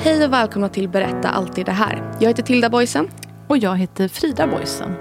[0.00, 2.12] Hej och välkomna till Berätta alltid det här.
[2.20, 3.08] Jag heter Tilda Boysen.
[3.46, 4.94] Och jag heter Frida Boysen.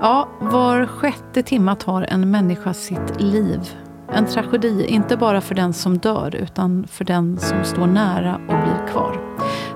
[0.00, 3.60] Ja, var sjätte timma tar en människa sitt liv.
[4.12, 8.62] En tragedi, inte bara för den som dör, utan för den som står nära och
[8.62, 9.20] blir kvar.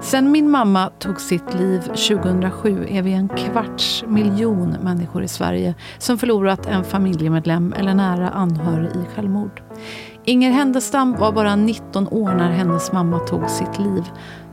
[0.00, 5.74] Sen min mamma tog sitt liv 2007 är vi en kvarts miljon människor i Sverige
[5.98, 9.62] som förlorat en familjemedlem eller nära anhörig i självmord.
[10.24, 14.02] Inger Händestam var bara 19 år när hennes mamma tog sitt liv.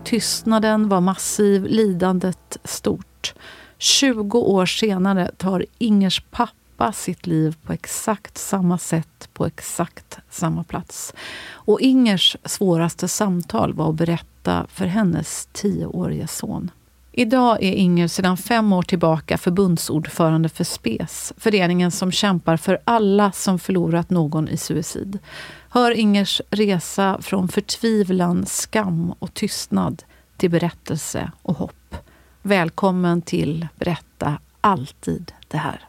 [0.03, 3.33] Tystnaden var massiv, lidandet stort.
[3.77, 10.63] 20 år senare tar Ingers pappa sitt liv på exakt samma sätt, på exakt samma
[10.63, 11.13] plats.
[11.51, 16.71] Och Ingers svåraste samtal var att berätta för hennes tioårige son.
[17.11, 23.31] Idag är Inger sedan fem år tillbaka förbundsordförande för SPES, föreningen som kämpar för alla
[23.31, 25.19] som förlorat någon i suicid.
[25.71, 30.03] Hör Ingers resa från förtvivlan, skam och tystnad
[30.37, 31.95] till berättelse och hopp.
[32.41, 35.88] Välkommen till Berätta alltid det här.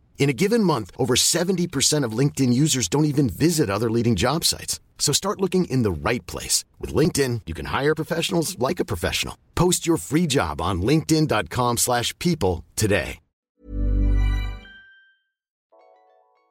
[0.17, 4.45] In a given month, over 70% of LinkedIn users don't even visit other leading job
[4.45, 4.79] sites.
[4.99, 6.63] So start looking in the right place.
[6.79, 9.35] With LinkedIn, you can hire professionals like a professional.
[9.55, 13.17] Post your free job on linkedin.com slash people today.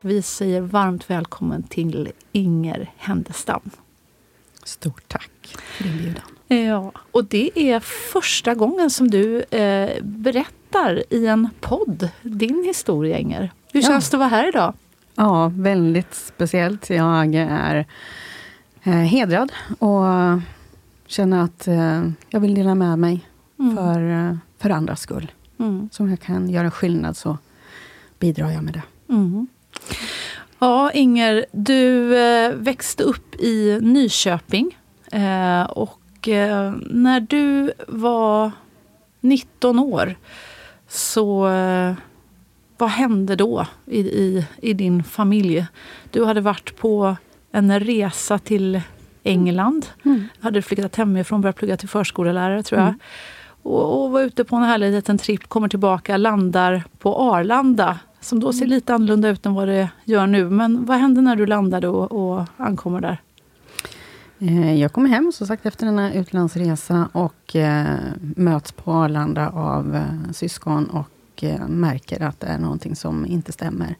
[0.02, 3.70] Vi säger varmt välkommen till Inger Händestam.
[4.64, 6.22] Stort tack för inbjudan.
[6.48, 13.18] Ja, och det är första gången som du eh, berättar i en podd din historia,
[13.18, 13.52] Inger.
[13.72, 13.86] Hur Ja.
[13.88, 14.74] känns det att vara här idag?
[15.14, 16.90] Ja, väldigt speciellt.
[16.90, 17.86] Jag är
[18.82, 20.04] eh, hedrad och
[21.06, 23.26] känner att eh, jag vill dela med mig
[23.76, 25.32] för, eh, för andras skull.
[25.58, 25.88] Mm.
[25.92, 27.38] Så om jag kan göra skillnad så
[28.18, 29.12] bidrar jag med det.
[29.12, 29.46] Mm.
[30.58, 34.78] Ja, Inger, du eh, växte upp i Nyköping.
[35.12, 38.50] Eh, och eh, när du var
[39.20, 40.14] 19 år,
[40.88, 41.92] så eh,
[42.80, 45.66] vad hände då i, i, i din familj?
[46.10, 47.16] Du hade varit på
[47.52, 48.80] en resa till
[49.22, 49.86] England.
[50.04, 50.28] Mm.
[50.40, 52.94] Hade flyttat hemifrån, börjat plugga till förskollärare tror jag.
[53.62, 57.98] Och, och var ute på en härlig liten tripp, kommer tillbaka, landar på Arlanda.
[58.20, 60.50] Som då ser lite annorlunda ut än vad det gör nu.
[60.50, 63.20] Men vad hände när du landade och, och ankommer där?
[64.38, 67.96] Eh, Jag kommer hem, som sagt, efter denna utlandsresa och eh,
[68.36, 71.08] möts på Arlanda av eh, syskon och
[71.44, 73.94] eh, märker att det är någonting som inte stämmer.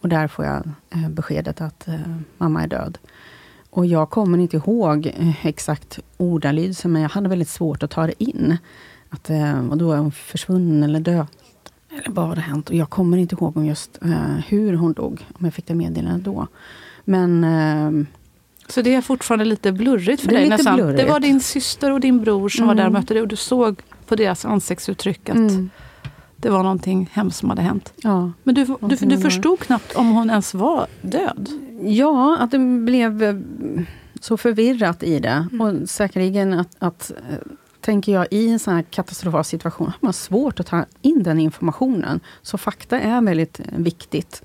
[0.00, 1.94] Och där får jag eh, beskedet att eh,
[2.38, 2.98] mamma är död.
[3.70, 8.22] Och jag kommer inte ihåg exakt ordalydelsen, men jag hade väldigt svårt att ta det
[8.24, 8.56] in.
[9.10, 11.26] Att, eh, och då är hon försvunnen eller död.
[11.90, 12.68] Eller vad hade hänt?
[12.68, 13.98] Och jag kommer inte ihåg om just
[14.46, 16.46] hur hon dog, om jag fick det meddelandet då.
[17.04, 17.46] Men
[18.68, 20.74] Så det är fortfarande lite blurrigt för dig nästan.
[20.76, 20.98] blurrigt.
[20.98, 22.82] Det var din syster och din bror som var Mm.
[22.82, 25.70] där och mötte dig och du såg på deras ansiktsuttryck att mm,
[26.46, 27.92] det var någonting hemskt som hade hänt.
[27.96, 28.32] ja.
[28.42, 31.48] Men du, du, du förstod knappt om hon ens var död.
[31.82, 33.36] Ja, att det blev eh,
[34.20, 35.48] så förvirrat i det.
[35.60, 37.36] Och säkerligen att, att eh,
[37.80, 41.38] tänker jag, i en sån här katastrofal situation har man svårt att ta in den
[41.40, 42.20] informationen.
[42.42, 44.42] Så fakta är väldigt eh, viktigt.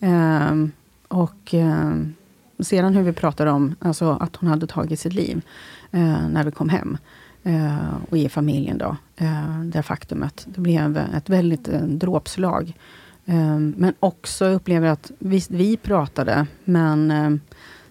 [0.00, 0.72] Ehm,
[1.08, 2.14] och ehm,
[2.60, 5.42] sedan hur vi pratade om alltså att hon hade tagit sitt liv
[5.90, 6.98] eh, när vi kom hem.
[7.42, 8.96] Eh, och i familjen då.
[9.16, 10.46] Eh, det faktumet.
[10.48, 12.76] Det blev ett väldigt eh, dråpslag.
[13.24, 17.30] Eh, men också upplever att visst, vi pratade, men eh,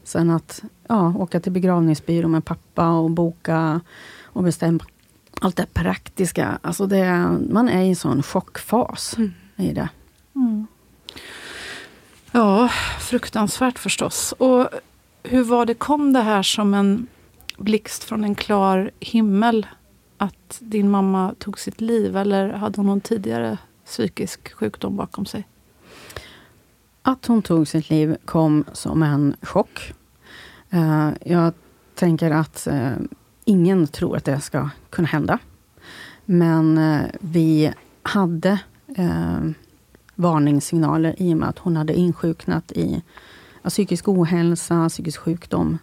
[0.03, 3.81] sen att ja, åka till begravningsbyrå med pappa och boka
[4.23, 4.79] och bestämma
[5.41, 6.59] allt det praktiska.
[6.61, 9.15] Alltså det, man är i en sån chockfas
[9.55, 9.89] i det.
[10.35, 10.67] Mm.
[12.31, 12.69] Ja,
[12.99, 14.33] fruktansvärt förstås.
[14.37, 14.69] Och
[15.23, 17.07] hur var det, kom det här som en
[17.57, 19.67] blixt från en klar himmel?
[20.17, 25.47] Att din mamma tog sitt liv eller hade hon någon tidigare psykisk sjukdom bakom sig?
[27.01, 29.93] Att hon tog sitt liv kom som en chock.
[30.69, 31.53] Eh, jag
[31.95, 32.91] tänker att eh,
[33.45, 35.39] ingen tror att det ska kunna hända.
[36.25, 38.59] Men eh, vi hade
[40.15, 43.03] varningssignaler i och med att hon hade insjuknat i
[43.69, 45.77] psykisk ohälsa, psykisk sjukdom.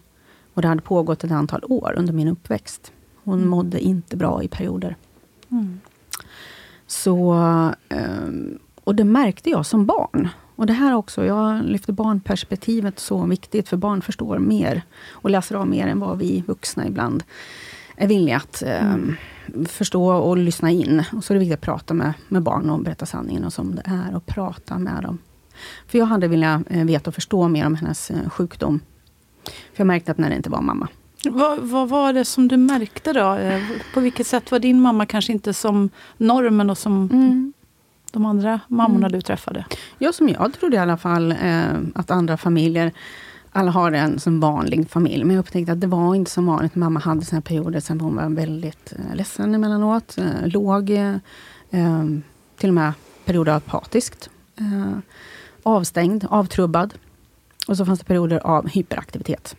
[0.59, 2.93] Och det hade pågått ett antal år under min uppväxt.
[3.25, 3.49] Hon mm.
[3.49, 4.97] mådde inte bra i perioder.
[5.51, 5.81] Mm.
[6.87, 7.35] Så,
[8.85, 10.29] och det märkte jag som barn.
[10.57, 15.55] Och det här också, jag lyfter barnperspektivet så viktigt, för barn förstår mer och läser
[15.55, 17.23] av mer än vad vi vuxna ibland
[17.97, 19.17] är villiga att eh, mm.
[19.67, 21.05] förstå och lyssna in.
[21.13, 23.75] Och så är det viktigt att prata med, med barn och berätta sanningen och som
[23.75, 25.19] det är och prata med dem.
[25.87, 28.81] För jag hade velat eh, veta och förstå mer om hennes eh, sjukdom.
[29.51, 30.89] För jag märkte att när det inte var mamma.
[31.25, 33.35] Vad, vad, var det som du märkte då?
[33.35, 33.63] Eh,
[33.95, 37.53] på vilket sätt var din mamma kanske inte som normen och som mm
[38.13, 39.13] de andra mammorna mm.
[39.13, 39.65] du träffade?
[39.99, 41.65] Ja, som jag trodde i alla fall eh,
[41.95, 42.93] att andra familjer
[43.53, 45.25] alla har en som vanlig familj.
[45.25, 46.75] Men jag upptäckte att det var inte så vanligt.
[46.75, 50.19] Mamma hade sina perioder sen hon var väldigt eh, ledsen emellanåt.
[50.19, 51.17] Eh, låg, eh,
[52.57, 52.93] till och med
[53.25, 54.31] perioder apatiskt.
[55.63, 56.95] Avstängd, avtrubbad.
[57.69, 59.57] Och så fanns det perioder av hyperaktivitet.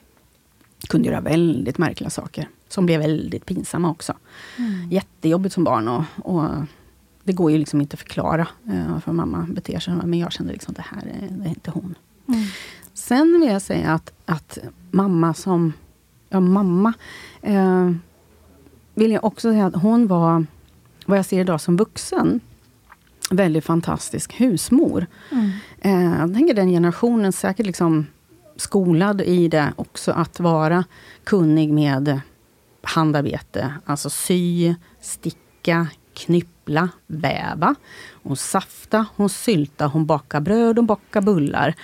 [0.88, 2.50] Kunde göra väldigt märkliga saker.
[2.68, 4.14] Som blev väldigt pinsamma också.
[4.58, 4.90] Mm.
[4.92, 5.88] Jättejobbigt som barn.
[5.88, 6.44] Och, och
[7.24, 10.54] det går ju liksom inte att förklara eh, varför mamma beter sig Men jag kände
[10.54, 11.96] liksom, det här är, det är inte hon.
[12.28, 12.46] Mm.
[12.94, 14.58] Sen vill jag säga att, att
[14.92, 15.74] mamma som...
[16.30, 16.94] Ja, mamma.
[17.42, 17.92] Eh,
[18.94, 20.46] vill jag också säga att hon var,
[21.06, 22.40] vad jag ser idag som vuxen,
[23.30, 25.06] väldigt fantastisk husmor.
[25.32, 25.52] Mm.
[25.82, 28.08] Eh, jag tänker den generationen säkert liksom
[28.56, 30.84] skolad i det också, att vara
[31.24, 32.22] kunnig med
[32.82, 33.74] handarbete.
[33.86, 37.76] Alltså sy, sticka, knyppla, väva.
[38.24, 41.76] Hon safta, hon sylta, hon bakar bröd, hon bakar bullar.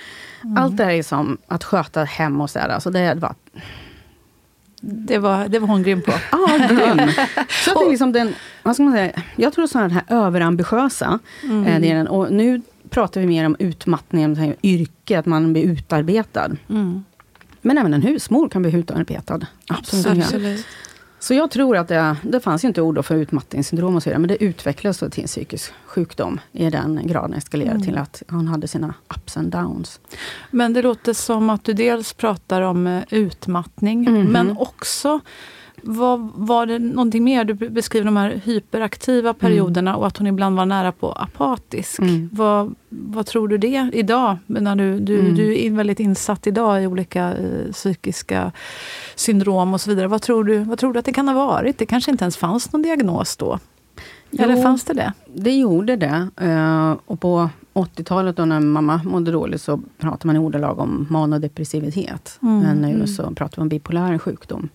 [0.44, 0.56] Mm.
[0.56, 2.68] Allt det här är som att sköta hem och sådär.
[2.68, 3.34] Alltså det var
[4.80, 6.12] det var, det var hon grym på.
[6.32, 7.10] Ja, grym.
[7.64, 11.18] Så att det är liksom den, vad ska man säga, jag tror sådana här överambitiösa
[11.42, 11.66] mm.
[11.66, 12.08] eh, delen.
[12.08, 16.50] Och nu pratar vi mer om utmattning, om yrke, att man blir utarbetad.
[16.68, 17.04] Mm.
[17.62, 19.40] Men även en husmor kan bli utarbetad.
[19.66, 20.24] Absolut.
[20.24, 20.66] Absolut.
[21.26, 24.28] Så jag tror att det, det fanns inte ord för utmattningssyndrom och så vidare, men
[24.28, 27.86] det utvecklades till en psykisk sjukdom i den graden eskalerade mm.
[27.86, 30.00] till att han hade sina ups and downs.
[30.50, 34.30] Men det låter som att du dels pratar om eh, utmattning, mm -hmm.
[34.30, 35.20] men också
[35.86, 37.44] vad, var det någonting mer?
[37.44, 39.38] Du beskriver de här hyperaktiva mm.
[39.38, 40.00] perioderna mm.
[40.00, 41.98] och att hon ibland var nära på apatisk.
[41.98, 42.30] Mm.
[42.32, 44.38] Vad, vad tror du det idag?
[44.46, 45.34] När du, du, mm.
[45.34, 48.52] du är väldigt insatt idag i olika eh, psykiska
[49.14, 50.08] syndrom och så vidare.
[50.08, 51.78] Vad tror, du, vad tror du att det kan ha varit?
[51.78, 53.58] Det kanske inte ens fanns någon diagnos då?
[54.30, 55.12] Jo, Eller fanns det det?
[55.34, 56.28] Det gjorde det.
[56.42, 62.38] Uh, och på 80-talet när mamma mådde dåligt så pratade man i ordalag om manodepressivitet.
[62.42, 62.58] Mm.
[62.58, 63.06] Men nu mm.
[63.06, 64.68] så pratar vi om bipolär sjukdom.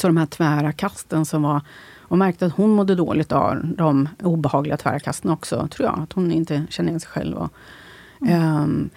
[0.00, 1.60] Så de här tvära kasten som var...
[2.06, 5.98] Och märkte att hon mådde dåligt av de obehagliga tvära kasten också, tror jag.
[5.98, 7.36] Att hon inte kände igen sig själv.
[7.36, 7.48] Och,
[8.20, 8.62] mm.
[8.62, 8.90] um,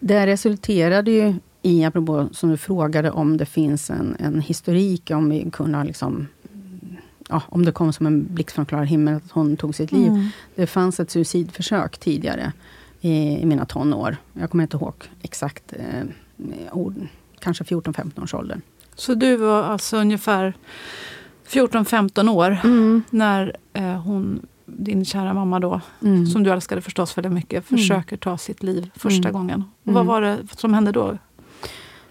[0.00, 5.30] det resulterade ju i, apropå som du frågade, om det finns en, en historik, om
[5.30, 6.26] vi kunde liksom
[7.28, 10.08] ja, om det kom som en blixt från klar himmel att hon tog sitt liv.
[10.08, 10.28] Mm.
[10.54, 12.52] Det fanns ett suicidförsök tidigare
[13.00, 14.16] i, i, mina tonår.
[14.32, 16.04] Jag kommer inte ihåg exakt eh,
[16.72, 16.94] ord,
[17.38, 18.60] kanske 14-15 års ålder.
[18.98, 20.54] Så du var alltså ungefär
[21.48, 23.02] 14-15 år mm.
[23.10, 26.26] när eh, hon, din kära mamma då, mm.
[26.26, 27.78] som du älskade förstås väldigt mycket, mm.
[27.78, 29.32] försöker ta sitt liv första mm.
[29.32, 29.64] gången.
[29.84, 30.06] Och vad mm.
[30.06, 31.18] var det som hände då?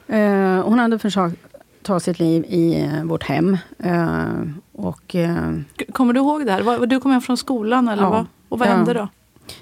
[0.08, 1.36] Eh, hon hade försökt
[1.82, 3.58] ta sitt liv i eh, vårt hem.
[3.79, 4.25] Eh,
[4.72, 5.15] och,
[5.91, 6.86] Kommer du ihåg det här?
[6.88, 8.25] Du kom hem från skolan eller ja, vad?
[8.50, 8.72] Och vad ja.
[8.72, 9.08] hände då?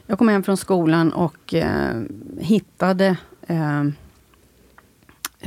[0.07, 1.53] Jag kom hem från skolan och
[2.39, 3.17] hittade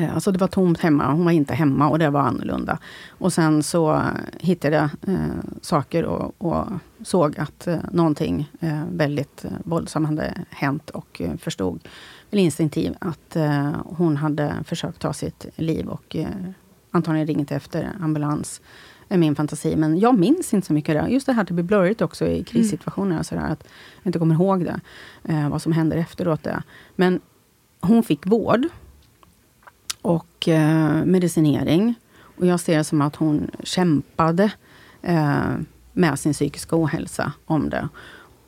[0.07, 2.79] alltså det var tomt hemma, hon var inte hemma och det var annorlunda.
[3.09, 4.03] Och sen så
[4.41, 6.67] hittade jag eh, saker och, och,
[7.03, 11.89] såg att eh, någonting eh, väldigt eh, våldsamt hade hänt och eh, förstod
[12.31, 16.29] väl instinktivt att eh, hon hade försökt ta sitt liv och eh,
[16.91, 18.61] antagligen ringt efter ambulans.
[19.09, 19.77] är min fantasi.
[19.77, 21.11] Men jag minns inte så mycket det.
[21.11, 23.13] Just det här att det blir blurrigt också i krissituationer.
[23.13, 23.25] Mm.
[23.25, 23.65] Sådär, att
[24.03, 24.81] jag inte kommer ihåg det.
[25.51, 26.43] vad som händer efteråt.
[26.43, 26.63] Det.
[26.97, 27.21] Men
[27.81, 28.69] hon fick vård
[30.39, 31.95] och eh, medicinering.
[32.21, 34.51] Och jag ser det som att hon kämpade
[35.03, 35.55] eh,
[35.93, 37.89] med sin psykiska ohälsa om det.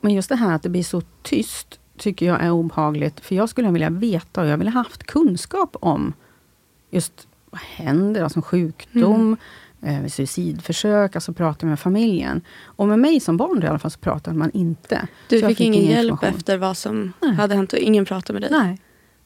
[0.01, 3.19] Men just det här att det blir så tyst, tycker jag är obehagligt.
[3.19, 6.13] För jag skulle vilja veta och jag vill ha haft kunskap om
[6.89, 9.37] just vad händer, alltså sjukdom,
[9.81, 10.03] mm.
[10.05, 12.41] eh, suicidförsök, alltså prata med familjen.
[12.63, 15.07] Och med mig som barn i alla fall så pratade man inte.
[15.27, 17.35] Du fick, fick, ingen hjälp efter vad som Nej.
[17.35, 18.59] hade hänt och ingen pratade med dig?
[18.59, 18.81] Nej.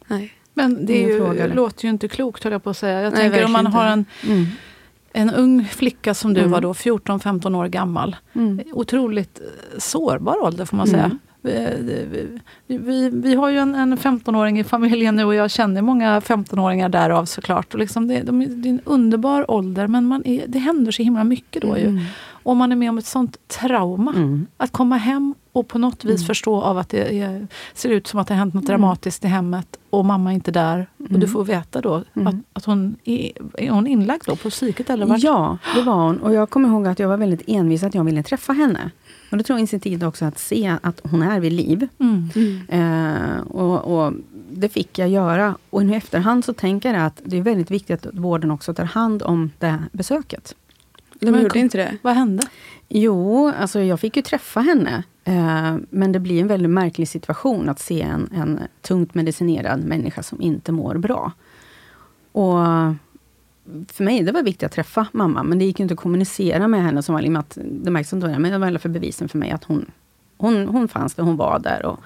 [0.08, 0.34] Nej.
[0.58, 3.02] Men det ju, fråga, låter ju inte klokt, höll jag på att säga.
[3.02, 4.46] Jag Nej, tänker om man har en, Mm.
[5.14, 6.52] en ung flicka som du Mm.
[6.52, 8.16] var då, 14-15 år gammal.
[8.34, 8.62] Mm.
[8.74, 11.00] Otroligt eh, sårbar ålder får man Mm.
[11.02, 11.18] säga.
[11.42, 11.68] Vi,
[12.68, 16.20] vi, vi, vi har ju en, en 15-åring i familjen nu och jag känner många
[16.20, 17.74] 15-åringar därav såklart.
[17.74, 21.04] Och liksom det, de, det är en underbar ålder men man är, det händer så
[21.04, 22.00] himla mycket då ju.
[22.46, 22.52] Mm.
[22.52, 24.12] Och man är med om ett sånt trauma.
[24.16, 24.48] Mm.
[24.58, 26.28] Att komma hem och på något vis Mm.
[26.28, 29.28] förstå av att det är, ser ut som att det har hänt något dramatiskt i
[29.28, 30.88] hemmet och mamma är inte där.
[30.98, 31.30] Och du Mm.
[31.30, 32.28] får veta då Mm.
[32.28, 35.24] att, att hon är, är hon inlagd då på psyket eller vart?
[35.24, 36.18] Ja, det var hon.
[36.18, 38.92] Och jag kommer ihåg att jag var väldigt envis att jag ville träffa henne.
[39.32, 41.88] Och det tror jag initiativet också att se att hon är vid liv.
[42.00, 42.30] Mm.
[42.70, 44.14] Eh, och, och
[44.52, 45.56] det fick jag göra.
[45.70, 48.74] Och nu i efterhand så tänker jag att det är väldigt viktigt att vården också
[48.74, 50.56] tar hand om det besöket.
[51.20, 51.98] De Men gjorde kom- inte det?
[52.02, 52.44] Vad hände?
[52.90, 55.04] Jo, alltså jag fick ju träffa henne.
[55.24, 60.24] Eh, men det blir en väldigt märklig situation att se en, en tungt medicinerad människa
[60.24, 61.32] som inte mår bra.
[62.32, 62.58] Och
[63.88, 66.68] för mig det var viktigt att träffa mamma, men det gick ju inte att kommunicera
[66.68, 67.04] med henne.
[67.04, 69.52] Som var, med att det märks inte, men det var alla fall bevisen för mig
[69.52, 69.92] att hon,
[70.38, 72.00] hon, hon fanns där, hon var där och,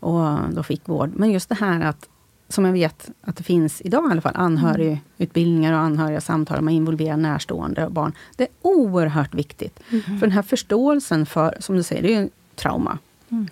[0.00, 1.10] och då fick vård.
[1.14, 2.08] Men just det här att,
[2.52, 6.74] som jag vet att det finns idag i alla fall, anhörigutbildningar och anhöriga samtal, man
[6.74, 8.12] involverar närstående och barn.
[8.36, 9.80] Det är oerhört viktigt.
[9.88, 12.98] För den här förståelsen för, som du säger, det är ju en trauma.
[13.28, 13.48] Mm.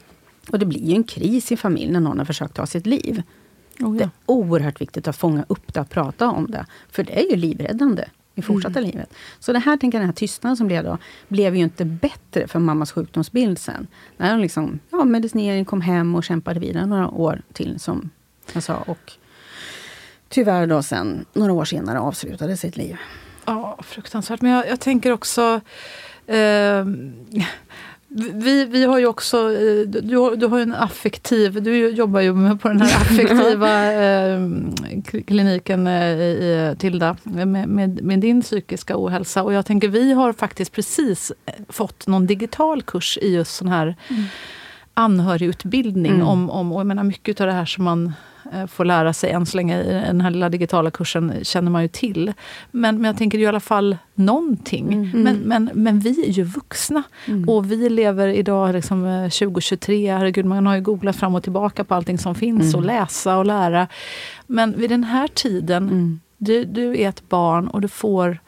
[0.50, 3.22] Och det blir ju en kris i familjen när någon har försökt ta sitt liv.
[3.80, 4.04] Oh, Det ja.
[4.04, 6.66] är oerhört viktigt att fånga upp det och prata om det.
[6.90, 8.04] För det är ju livräddande
[8.34, 8.90] i fortsatta Mm.
[8.90, 9.14] livet.
[9.38, 12.48] Så det här, tänker jag, den här tystnaden som blev då, blev ju inte bättre
[12.48, 13.86] för mammas sjukdomsbild sen.
[14.16, 18.10] När hon liksom, ja, medicinering kom hem och kämpade vidare några år till, som
[18.60, 18.74] sa.
[18.76, 19.12] Och
[20.28, 22.96] tyvärr då sen, några år senare, avslutade sitt liv.
[23.46, 24.40] Ja, fruktansvärt.
[24.40, 25.60] Men jag, jag tänker också...
[26.26, 26.84] Eh,
[28.34, 29.36] vi, vi har ju också...
[29.52, 31.62] eh, Du, du har ju en affektiv...
[31.62, 34.40] Du jobbar ju med på den här affektiva eh,
[35.10, 39.42] k- kliniken eh, i Tilda med, med, med din psykiska ohälsa.
[39.42, 43.68] Och jag tänker, vi har faktiskt precis eh, fått någon digital kurs i just sån
[43.68, 43.96] här
[44.94, 46.12] anhörigutbildning.
[46.14, 46.26] Mm.
[46.26, 48.12] Om, om, och jag menar mycket av det här som man eh,
[48.68, 51.88] får lära sig än så länge i den här lilla digitala kursen känner man ju
[51.88, 52.32] till.
[52.70, 54.92] Men, men jag tänker i alla fall någonting.
[54.92, 55.22] Mm.
[55.22, 57.02] Men, men, men vi är ju vuxna.
[57.46, 60.12] Och vi lever idag liksom eh, 2023.
[60.12, 63.46] Herregud, man har ju googlat fram och tillbaka på allting som finns och läsa och
[63.46, 63.86] lära.
[64.46, 66.20] Men vid den här tiden, Mm.
[66.38, 68.38] du, du är ett barn och du får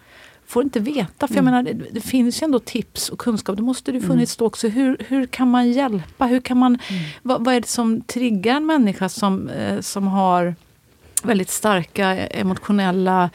[0.53, 1.29] får inte veta.
[1.29, 3.57] För jag menar, det, det finns ju ändå tips och kunskap.
[3.57, 4.69] Det måste det ju funnits då också.
[4.69, 6.27] Hur, hur kan man hjälpa?
[6.27, 6.79] Hur kan man,
[7.23, 10.55] vad, vad är det som triggar en människa som, eh, som har
[11.25, 13.31] väldigt starka emotionella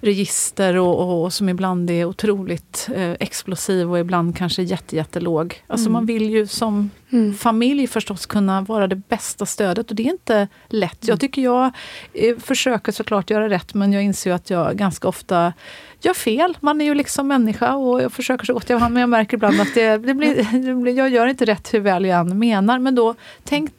[0.00, 5.64] register och, och, och som ibland är otroligt eh, explosiv och ibland kanske jätte, jättelåg.
[5.66, 7.34] Alltså man vill ju som Mm.
[7.34, 11.08] familj förstås kunna vara det bästa stödet och det är inte lätt.
[11.08, 11.70] Jag tycker jag
[12.12, 15.52] eh, försöker såklart göra rätt men jag inser att jag ganska ofta
[16.00, 16.56] gör fel.
[16.60, 19.36] Man är ju liksom människa och jag försöker så gott jag kan men jag märker
[19.36, 20.34] ibland att det, det blir,
[20.66, 22.78] det blir, jag gör inte rätt hur väl jag än menar.
[22.78, 23.70] Men då, tänk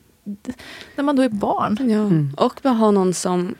[0.96, 1.78] när man då är barn.
[1.80, 1.98] Ja.
[1.98, 2.34] Mm.
[2.38, 3.56] Och bara ha någon som...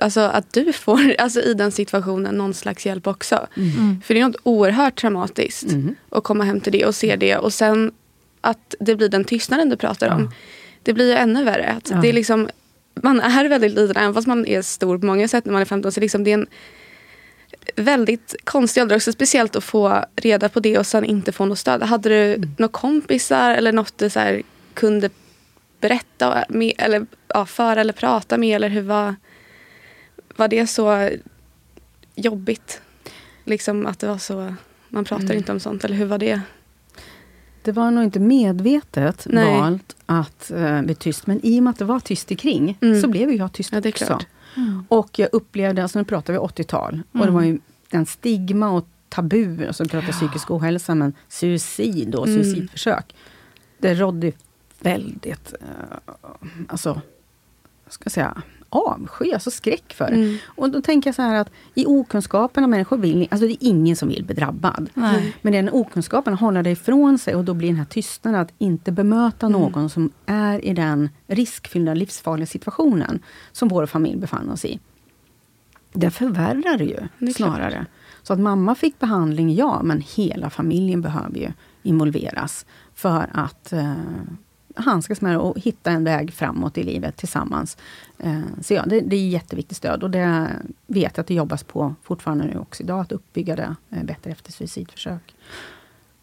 [0.00, 3.46] Alltså att du får alltså, i den situationen någon slags hjälp också.
[3.56, 4.00] Mm.
[4.04, 5.94] För det är något oerhört traumatiskt Mm.
[6.10, 7.36] att komma hem till det och se det.
[7.36, 7.92] Och sen
[8.40, 10.20] att det blir den tystnaden du pratar om.
[10.22, 10.30] Ja.
[10.82, 11.68] Det blir ju ännu värre.
[11.68, 11.96] Att Ja.
[11.96, 12.48] det är liksom,
[13.02, 15.66] man är väldigt liten, även fast man är stor på många sätt när man är
[15.66, 15.92] 15.
[15.92, 16.46] Så liksom det är en
[17.76, 19.12] väldigt konstig ålder också.
[19.12, 21.82] Speciellt att få reda på det och sen inte få något stöd.
[21.82, 22.50] Hade du Mm.
[22.58, 24.42] några kompisar eller något du så här,
[24.74, 25.10] kunde
[25.88, 28.56] berätta med, eller, ja, för eller prata med?
[28.56, 29.14] Eller hur var,
[30.36, 31.10] var det så
[32.14, 32.80] jobbigt?
[33.44, 34.54] Liksom att det var så,
[34.88, 35.36] man pratar Mm.
[35.36, 35.84] inte om sånt.
[35.84, 36.40] Eller hur var det?
[37.62, 39.60] Det var nog inte medvetet Nej.
[39.60, 42.78] valt att uh, bli tyst, men i och med att det var tyst i kring
[42.80, 43.00] Mm.
[43.00, 44.04] så blev jag tyst Ja, också.
[44.06, 44.26] klart.
[44.88, 47.34] Och jag upplevde, alltså nu pratar vi 80-tal, och det Mm.
[47.34, 47.58] var ju
[47.90, 52.44] en stigma och tabu, alltså vi pratar psykisk ohälsa, men suicid och Mm.
[52.44, 53.14] suicidförsök.
[53.78, 54.32] Det rådde
[54.84, 56.12] väldigt, uh,
[56.68, 57.00] alltså,
[57.88, 58.42] ska jag säga,
[58.74, 60.08] avsky, alltså skräck för.
[60.08, 60.36] Mm.
[60.46, 63.68] Och då tänker jag så här att i okunskapen av människor vill, alltså det är
[63.68, 64.90] ingen som vill bli drabbad.
[64.94, 65.36] Nej.
[65.42, 68.92] Men den okunskapen håller det ifrån sig och då blir den här tystnaden att inte
[68.92, 69.60] bemöta Mm.
[69.60, 73.22] någon som är i den riskfyllda, livsfarliga situationen
[73.52, 74.78] som vår familj befann oss i.
[75.92, 77.86] Det förvärrar det ju Det snarare.
[78.22, 83.92] Så att mamma fick behandling, ja, men hela familjen behöver ju involveras för att eh,
[84.74, 87.76] handskas med det och hitta en väg framåt i livet tillsammans.
[88.18, 90.48] Eh, så ja, det, det är jätteviktigt stöd och det
[90.86, 94.30] vet jag att det jobbas på fortfarande nu också idag, att uppbygga det eh, bättre
[94.30, 95.34] efter suicidförsök.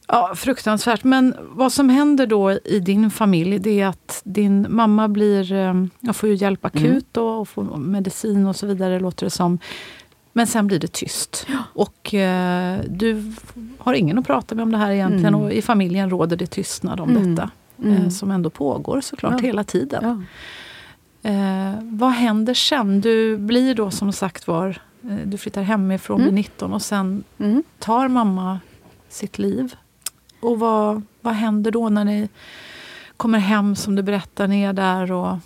[0.08, 1.04] Ja, fruktansvärt.
[1.04, 5.86] Men vad som händer då i din familj, det är att din mamma blir, eh,
[6.00, 7.02] jag får ju hjälp akut mm.
[7.12, 9.60] då, och får medicin och så vidare, låter det som.
[10.34, 11.48] Men sen blir det tyst.
[11.50, 11.58] Ja.
[11.74, 13.34] Och eh, du
[13.78, 15.34] har ingen att prata med om det här egentligen.
[15.34, 15.42] Mm.
[15.42, 17.36] Och i familjen råder det tystnad om mm.
[17.36, 17.50] detta.
[17.84, 18.12] Eh, mm.
[18.12, 19.48] som ändå pågår såklart ja.
[19.48, 20.04] hela tiden.
[20.04, 21.30] Ja.
[21.30, 23.02] Eh, vad händer sen?
[23.02, 26.34] Du blir då som sagt var, eh, du flyttar hemifrån, mm.
[26.34, 27.64] blir 19 och sen mm.
[27.80, 28.60] tar mamma
[29.10, 29.76] sitt liv.
[30.40, 32.30] Och vad, vad händer då när ni
[33.18, 35.38] kommer hem som du berättar, ni är där och...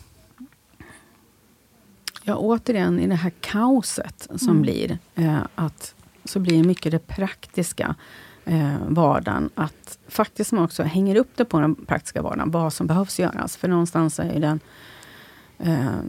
[2.27, 4.62] Ja, återigen i det här kaoset som mm.
[4.62, 7.96] blir, eh, att så blir mycket det praktiska
[8.46, 9.50] eh, vardagen.
[9.56, 13.58] Att faktiskt man också hänger upp det på den praktiska vardagen, vad som behövs göras.
[13.58, 14.60] För någonstans är den
[15.58, 16.00] eh,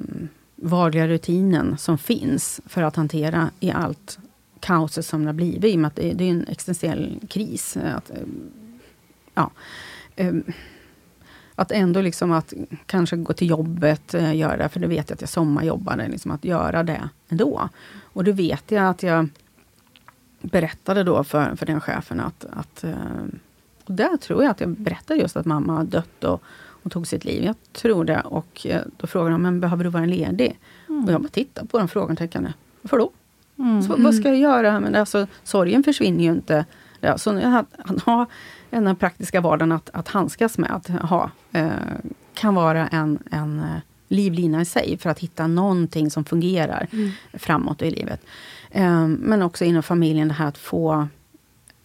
[0.57, 4.19] vardagliga rutinen som finns för att hantera i allt
[4.61, 5.65] kaoset som det har blivit.
[5.65, 7.77] I och med att det, det är en existentiell kris.
[7.77, 8.17] Eh, att, eh,
[9.35, 9.51] ja,
[10.17, 10.35] eh,
[11.55, 12.53] att ändå liksom att
[12.87, 16.31] kanske gå till jobbet, eh, göra det, för det vet jag att jag sommarjobbade, liksom
[16.31, 17.69] att göra det ändå.
[18.01, 19.29] Och då vet jag att jag
[20.41, 22.95] berättade då för, för den chefen att, att eh,
[23.85, 26.43] och där tror jag att jag berättade just att mamma har dött och,
[26.83, 27.45] och tog sitt liv.
[27.45, 28.21] Jag tror det.
[28.21, 30.59] Och eh, då frågade de, men behöver du vara ledig?
[30.89, 31.05] Mm.
[31.05, 32.17] Och jag bara tittade på den frågan
[32.83, 33.11] varför då?
[33.59, 33.83] Mm.
[33.83, 34.81] Så, vad ska jag göra?
[34.81, 36.65] Men alltså, sorgen försvinner ju inte.
[37.01, 38.27] Ja, så att, att ha
[38.71, 41.71] den praktiska vardagen att, att handskas med, att ha, eh,
[42.35, 47.11] kan vara en, en eh, livlina i sig för att hitta någonting som fungerar mm.
[47.33, 48.21] framåt i livet.
[48.77, 51.09] Eh, men också inom familjen det här att få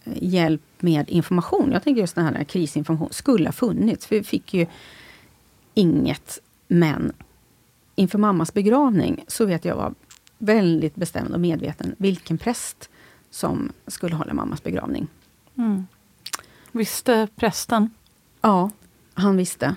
[0.03, 1.71] eh, hjälp med information.
[1.71, 4.05] Jag tänker just den här krisinformation skulle ha funnits.
[4.05, 4.65] För vi fick ju
[5.73, 6.39] inget.
[6.67, 7.13] Men
[7.95, 9.93] inför mammas begravning så vet jag var
[10.37, 12.89] väldigt bestämd och medveten vilken präst
[13.29, 15.07] som skulle hålla mammas begravning.
[15.57, 15.87] Mm.
[16.71, 17.89] Visste prästen?
[18.41, 18.69] Ja,
[19.13, 19.75] han visste.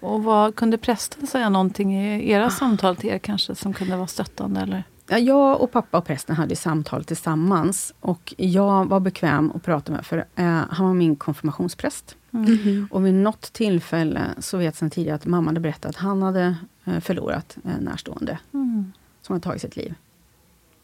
[0.00, 2.50] Och vad Kunde prästen säga någonting i era ah.
[2.50, 4.60] samtal till er kanske som kunde vara stöttande?
[4.60, 4.84] Eller?
[5.06, 7.94] Ja, jag och pappa och prästen hade samtal tillsammans.
[8.00, 12.16] Och jag var bekväm att prata med, för eh, han var min konfirmationspräst.
[12.32, 12.46] Mm.
[12.46, 12.88] Mm.
[12.90, 16.22] Och vid något tillfälle, så vet jag sedan tidigare, att mamma hade berättat att han
[16.22, 18.38] hade eh, förlorat en närstående.
[18.54, 18.92] Mm.
[19.22, 19.94] Som hade tagit sitt liv.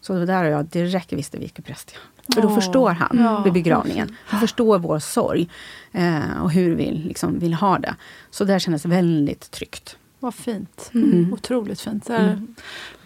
[0.00, 3.18] Så det var där jag direkt visste vilken präst jag För då oh, förstår han
[3.18, 4.16] ja, vid begravningen.
[4.26, 5.48] Han förstår vår sorg.
[5.92, 7.96] Eh, och hur vi liksom vill ha det.
[8.30, 9.96] Så det kändes väldigt tryggt.
[10.20, 10.90] Vad fint.
[10.94, 11.32] Mm.
[11.32, 12.10] Otroligt fint.
[12.10, 12.54] Mm.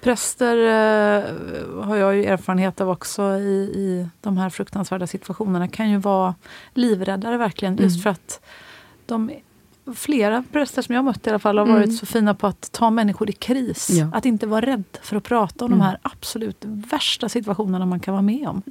[0.01, 5.69] Präster eh, har jag ju erfarenhet av också i, i de här fruktansvärda situationerna.
[5.69, 6.35] Kan ju vara
[6.75, 7.77] livräddare verkligen.
[7.77, 8.03] Just mm.
[8.03, 8.41] för att
[9.07, 9.31] de
[9.95, 11.97] flera präster som jag mött i alla fall har varit mm.
[11.97, 13.91] så fina på att ta människor i kris.
[13.91, 14.11] Ja.
[14.13, 15.79] Att inte vara rädd för att prata om mm.
[15.79, 18.63] de här absolut värsta situationerna man kan vara med om.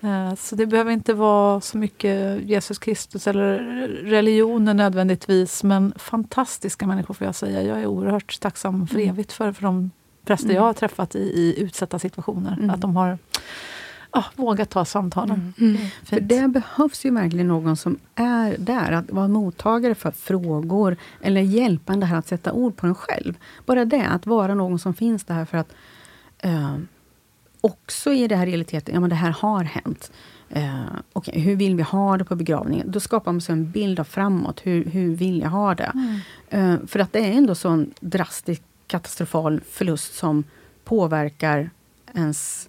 [0.00, 0.28] Mm.
[0.28, 3.58] Eh, så det behöver inte vara så mycket Jesus Kristus eller
[4.04, 5.64] religionen nödvändigtvis.
[5.64, 7.62] Men fantastiska människor får jag säga.
[7.62, 9.10] Jag är oerhört tacksam för mm.
[9.10, 9.90] evigt för, för de
[10.24, 10.56] präster mm.
[10.56, 12.52] jag har träffat i, i utsatta situationer.
[12.52, 12.70] Mm.
[12.70, 13.18] Att de har
[14.10, 15.54] ah, våga ta samtalen.
[15.58, 15.76] Mm.
[15.76, 15.88] Mm.
[16.04, 21.40] För det behövs ju verkligen någon som är där, att vara mottagare för frågor, eller
[21.40, 23.38] hjälpande här att sätta ord på en själv.
[23.66, 25.72] Bara det, att vara någon som finns där för att
[26.38, 26.76] eh,
[27.60, 30.12] också i det här realiteten, ja men det här har hänt.
[30.50, 32.90] Eh, okay, hur vill vi ha det på begravningen?
[32.90, 34.60] Då skapar man sig en bild av framåt.
[34.64, 35.92] Hur, hur vill jag ha det?
[35.94, 36.20] Mm.
[36.48, 40.44] Eh, för att det är ändå så en drastisk, katastrofal förlust som
[40.84, 41.70] påverkar
[42.14, 42.68] ens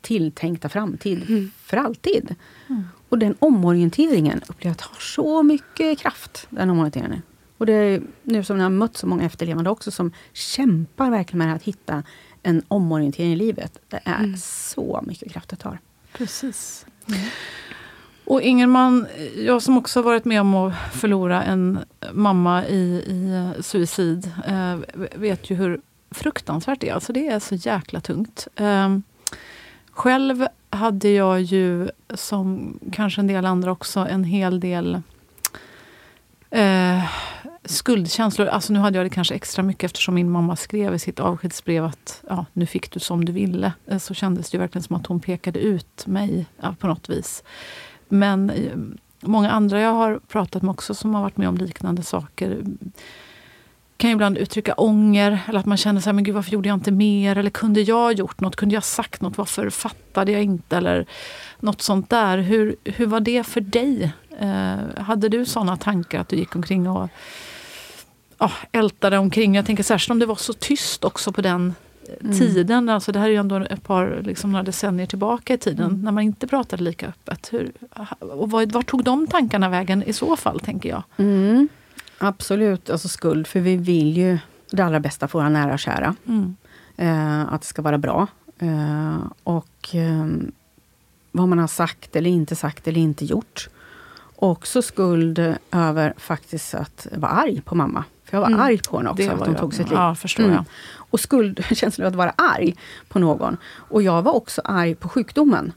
[0.00, 1.50] tilltänkta framtid mm.
[1.62, 2.34] för alltid.
[2.68, 2.84] Mm.
[3.08, 6.46] Och den omorienteringen upplever jag har så mycket kraft.
[6.50, 7.22] Den omorienteringen.
[7.58, 11.46] Och det är nu som jag har mött så många efterlevande också som kämpar verkligen
[11.46, 12.02] med att hitta
[12.48, 13.78] en omorientering i livet.
[13.88, 14.36] Det är mm.
[14.36, 15.78] så mycket kraft det tar.
[16.12, 16.86] Precis.
[17.08, 17.20] Mm.
[18.24, 19.06] Och Ingelman,
[19.36, 21.78] jag som också varit med om att förlora en
[22.12, 24.76] mamma i, i suicid, eh,
[25.14, 25.80] vet ju hur
[26.10, 26.94] fruktansvärt det är.
[26.94, 28.48] Alltså det är så jäkla tungt.
[28.56, 28.98] Eh,
[29.90, 35.02] själv hade jag ju, som kanske en del andra också, en hel del
[36.50, 37.04] eh,
[37.68, 38.46] skuldkänslor.
[38.46, 41.84] Alltså nu hade jag det kanske extra mycket eftersom min mamma skrev i sitt avskedsbrev
[41.84, 43.72] att ja, nu fick du som du ville.
[43.86, 47.42] Eh, så kändes det verkligen som att hon pekade ut mig ja, på något vis.
[48.08, 48.76] Men eh,
[49.20, 52.78] många andra jag har pratat med också som har varit med om liknande saker mm,
[53.98, 56.76] kan ibland uttrycka ånger eller att man känner så här, men gud varför gjorde jag
[56.76, 57.38] inte mer?
[57.38, 58.56] Eller kunde jag gjort något?
[58.56, 59.38] Kunde jag sagt något?
[59.38, 60.76] Varför fattade jag inte?
[60.76, 61.06] Eller
[61.60, 62.38] något sånt där.
[62.38, 64.12] Hur, hur var det för dig?
[64.40, 67.08] Eh, hade du såna tankar att du gick omkring och
[68.38, 69.54] oh, ältade omkring?
[69.54, 71.74] Jag tänker särskilt om det var så tyst också på den
[72.38, 76.00] tiden, alltså det här är ju ändå ett par liksom, några decennier tillbaka i tiden,
[76.02, 77.52] när man inte pratade lika öppet.
[77.52, 77.72] Hur,
[78.18, 81.02] och var, var tog de tankarna vägen i så fall, tänker jag?
[81.16, 81.68] Mm,
[82.18, 84.38] absolut, alltså skuld, för vi vill ju
[84.70, 86.14] det allra bästa för våra nära och kära.
[86.26, 86.56] Mm.
[86.96, 88.26] Eh, att det ska vara bra.
[88.58, 90.26] Eh, och eh,
[91.32, 93.68] vad man har sagt eller inte sagt eller inte gjort.
[94.40, 98.04] Också skuld över faktiskt att vara arg på mamma.
[98.24, 98.60] För jag var Mm.
[98.60, 99.98] arg på henne också, att hon tog sitt liv.
[99.98, 100.54] Ja, förstår Mm.
[100.54, 100.64] jag.
[100.96, 102.76] Och skuldkänslan av att vara arg
[103.08, 103.56] på någon.
[103.74, 105.72] Och jag var också arg på sjukdomen.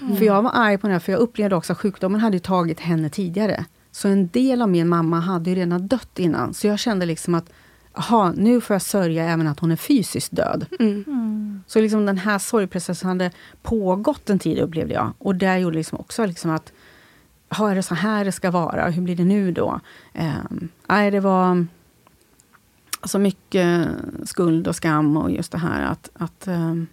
[0.00, 0.16] Mm.
[0.16, 2.80] För jag var arg på den här, för jag upplevde också att sjukdomen hade tagit
[2.80, 3.64] henne tidigare.
[3.92, 6.54] Så en del av min mamma hade ju redan dött innan.
[6.54, 7.50] Så jag kände liksom att,
[7.94, 10.66] jaha, nu får jag sörja även att hon är fysiskt död.
[10.80, 11.62] Mm.
[11.66, 13.30] Så liksom den här sorgprocessen hade
[13.62, 15.12] pågått en tid upplevde jag.
[15.18, 16.72] Och det gjorde liksom också liksom att,
[17.58, 18.90] jaha, är det så här det ska vara?
[18.90, 19.80] Hur blir det nu då?
[20.86, 21.66] Nej, det var
[23.04, 23.88] så mycket
[24.24, 26.86] skuld och skam och just det här att, att, ehm,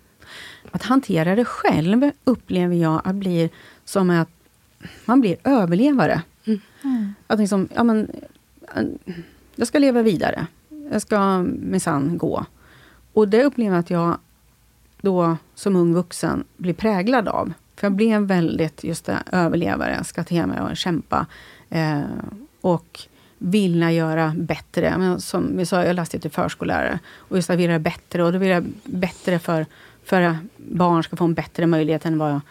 [0.71, 3.49] att hantera det själv upplever jag att blir
[3.85, 4.29] som att
[5.05, 6.21] man blir överlevare.
[6.83, 7.13] Mm.
[7.27, 8.11] Att liksom, ja men,
[8.75, 8.83] eh,
[9.55, 10.47] jag ska leva vidare.
[10.91, 12.45] Jag ska minsann gå.
[13.13, 14.17] Och det upplever jag att jag
[15.01, 17.53] då som ung vuxen blir präglad av.
[17.75, 21.25] För jag blev väldigt just det, överlevare, jag ska till mig och kämpa.
[21.69, 22.01] Eh,
[22.61, 22.99] och
[23.37, 24.97] vilja göra bättre.
[24.97, 26.99] Men som vi sa, jag läste till förskollärare.
[27.15, 28.23] Och just att vilja göra bättre.
[28.23, 29.65] Och då vill jag bättre för,
[30.03, 32.41] för att barn ska få en bättre möjlighet än vad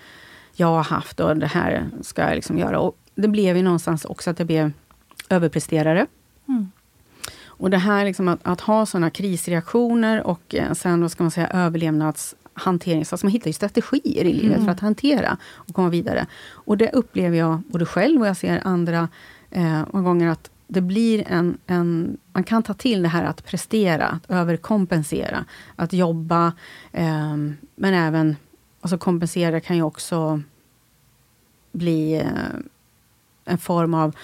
[0.52, 1.20] jag har haft.
[1.20, 2.80] Och det här ska jag liksom göra.
[2.80, 4.72] Och det blev ju någonstans också att jag blev
[5.28, 6.06] överpresterare.
[6.48, 6.70] Mm.
[7.44, 11.30] Och det här liksom att, att ha sådana krisreaktioner och eh, sen vad ska man
[11.30, 12.39] säga, överlevnadshantering.
[13.04, 14.64] Så att man hittar ju strategier i livet Mm.
[14.64, 16.26] för att hantera och komma vidare.
[16.50, 19.08] Och det upplever jag både själv och jag ser andra
[19.50, 22.16] eh, många gånger att det blir en, en...
[22.32, 25.44] Man kan ta till det här att prestera, att överkompensera,
[25.76, 26.52] att jobba.
[26.92, 27.36] Eh,
[27.74, 28.36] men även...
[28.82, 30.42] Alltså kompensera kan ju också
[31.72, 32.24] bli eh,
[33.44, 34.16] en form av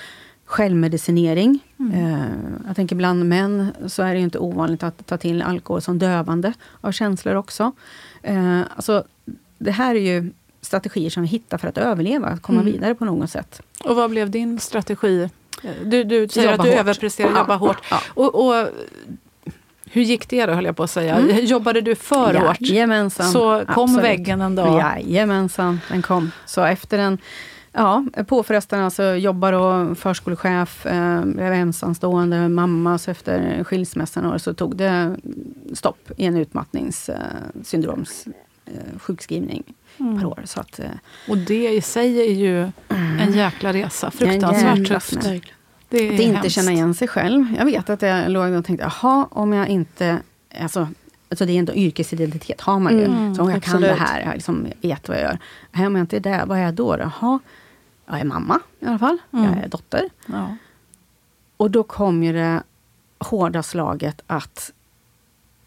[0.46, 1.58] självmedicinering.
[1.94, 2.24] Eh,
[2.66, 5.98] jag tänker bland män så är det ju inte ovanligt att ta till alkohol som
[5.98, 7.72] dövande av känslor också.
[8.22, 9.04] Eh, alltså,
[9.58, 10.30] det här är ju
[10.60, 12.72] strategier som vi hittar för att överleva, att komma Mm.
[12.72, 13.62] vidare på något sätt.
[13.84, 15.30] Och vad blev din strategi?
[15.84, 16.80] Du, du säger Jobba att du hårt.
[16.80, 17.38] överpresterar, Ja.
[17.38, 17.78] jobbar hårt.
[17.90, 18.00] Ja.
[18.14, 18.68] Och, och,
[19.90, 21.14] hur gick det då, höll jag på att säga?
[21.16, 21.44] Mm.
[21.44, 22.56] Jobbade du för hårt?
[22.60, 23.26] Jajamensan.
[23.32, 24.04] Så kom Absolut.
[24.04, 24.78] väggen en dag?
[25.06, 26.30] Jajamensan, den kom.
[26.46, 27.18] Så efter en
[27.78, 28.84] Ja, påfrestande.
[28.84, 32.98] Alltså jobbar då förskolechef, eh, blev ensamstående mamma.
[32.98, 35.16] Så efter skilsmässan så tog det
[35.72, 38.26] stopp i en utmattningssyndroms
[38.66, 39.62] eh, sjukskrivning
[39.98, 40.18] Mm.
[40.18, 40.40] per år.
[40.44, 40.86] Så att, eh,
[41.28, 42.70] Och det i sig är ju
[43.20, 44.10] en jäkla resa.
[44.10, 45.20] Fruktansvärt tufft.
[45.88, 46.50] Det är att inte hemskt.
[46.54, 47.44] känna igen sig själv.
[47.58, 50.18] Jag vet att jag låg och tänkte, jaha, om jag inte...
[50.60, 50.88] Alltså,
[51.28, 53.04] alltså det är ändå yrkesidentitet, har man ju.
[53.04, 54.08] Mm, så om jag kan det absolut.
[54.08, 55.38] här, jag liksom vet vad jag gör.
[55.86, 56.96] Om jag inte är det, vad är jag då?
[56.98, 57.38] Jaha,
[58.06, 59.18] jag är mamma i alla fall.
[59.32, 59.44] Mm.
[59.44, 60.08] Jag är dotter.
[60.26, 60.56] Ja.
[61.56, 62.62] Och då kom ju det
[63.18, 64.72] hårda slaget att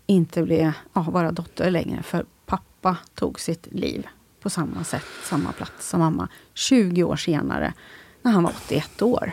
[0.06, 2.04] inte bli, ja, vara dotter längre.
[2.04, 4.08] För pappa tog sitt liv
[4.41, 6.28] på samma sätt, samma plats som mamma.
[6.54, 7.73] 20 år senare,
[8.21, 9.32] när han var 81 år.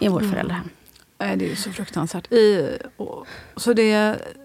[0.00, 0.68] I vårt föräldrahem.
[1.18, 2.32] Nej, det är ju så fruktansvärt.
[2.32, 3.26] I, och,
[3.56, 4.41] så det, usch.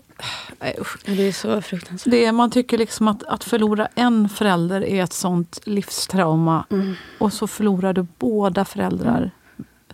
[1.06, 2.12] Det är så fruktansvärt.
[2.12, 6.66] det, man tycker liksom att, att förlora en förälder är ett sånt livstrauma.
[6.70, 6.94] Mm.
[7.18, 9.32] Och så förlorar du båda föräldrar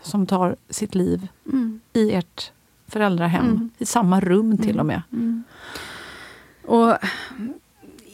[0.02, 1.80] som tar sitt liv Mm.
[1.94, 2.52] i ert
[2.88, 3.46] föräldrahem.
[3.46, 3.70] Mm.
[3.78, 5.02] I samma rum till och med.
[6.66, 6.98] Och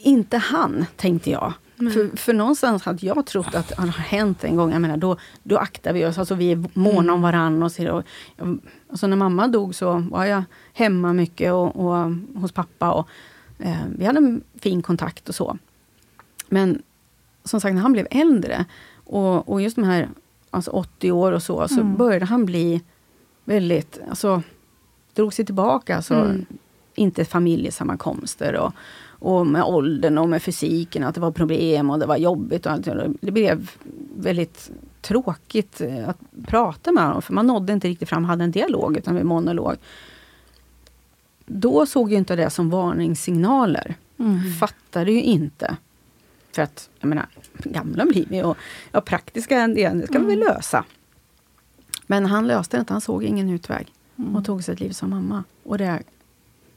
[0.02, 1.52] inte han, tänkte jag.
[1.80, 1.92] Nej.
[1.92, 4.72] För, för någonstans hade jag trott att det har hänt en gång.
[4.72, 7.62] Jag menar, då, då aktar vi oss, alltså vi är måna om varann.
[7.62, 8.04] Och, så, och,
[8.90, 12.90] alltså när mamma dog så var jag hemma mycket och, och hos pappa.
[12.92, 13.08] Och,
[13.58, 15.58] eh, vi hade en fin kontakt och så.
[16.48, 16.82] Men
[17.44, 18.64] som sagt, när han blev äldre
[19.04, 20.08] och, och just de här
[20.50, 21.96] alltså 80 år och så, så Mm.
[21.96, 22.82] började han bli
[23.44, 24.42] väldigt, alltså
[25.14, 25.96] drog sig tillbaka.
[25.96, 26.46] Alltså, Mm.
[26.94, 28.72] Inte familjesammankomster och,
[29.20, 32.66] och med åldern och med fysiken, att det var problem och det var jobbigt.
[32.66, 32.88] Och allt.
[33.20, 33.70] Det blev
[34.16, 38.50] väldigt tråkigt eh, att prata med honom, för man nådde inte riktigt fram, hade en
[38.50, 39.76] dialog, utan en monolog.
[41.46, 43.94] Då såg jag inte det som varningssignaler.
[44.18, 44.52] Mm.
[44.52, 45.76] Fattade ju inte.
[46.52, 48.56] För att, jag menar, gamla blir vi och
[48.92, 50.84] ja, praktiska det ska vi väl lösa.
[52.06, 53.92] Men han löste det inte, han såg ingen utväg.
[54.34, 55.44] Och tog sitt liv som mamma.
[55.62, 56.02] Och det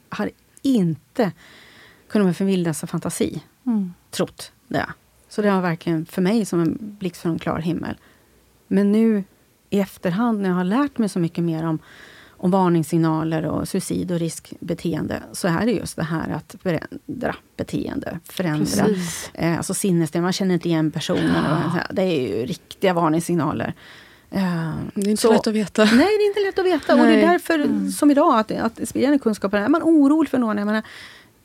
[0.09, 1.31] hade inte
[2.13, 3.93] kunnat med för vildaste fantasi Mm.
[4.11, 4.85] trott det.
[5.29, 7.95] Så det var verkligen för mig som en blixt från en klar himmel.
[8.67, 9.23] Men nu
[9.69, 11.79] i efterhand, när jag har lärt mig så mycket mer om,
[12.29, 18.19] om varningssignaler och suicid och riskbeteende, så är det just det här att förändra beteende.
[18.25, 18.87] Förändra
[19.33, 20.23] eh, alltså sinnesstämning.
[20.23, 21.45] Man känner inte igen personen.
[21.45, 23.73] Och, det är ju riktiga varningssignaler.
[24.31, 25.83] Eh, det är inte så lätt att veta.
[25.83, 26.95] Nej, det är inte lätt att veta.
[26.95, 27.01] Nej.
[27.01, 27.91] Och det är därför mm.
[27.91, 29.53] som idag, att, att sprida kunskap.
[29.53, 30.83] Är man orolig för någon, jag menar,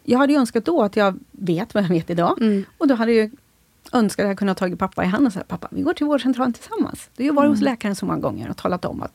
[0.09, 2.43] jag hade önskat då att jag vet vad jag vet idag.
[2.43, 2.65] Mm.
[2.79, 3.31] Och då hade jag
[3.93, 6.07] önskat att jag kunde ha tagit pappa i handen och sagt, pappa, vi går till
[6.07, 7.09] vårdcentralen tillsammans.
[7.17, 7.53] Du har ju varit mm.
[7.53, 9.13] hos läkaren så många gånger och talat om att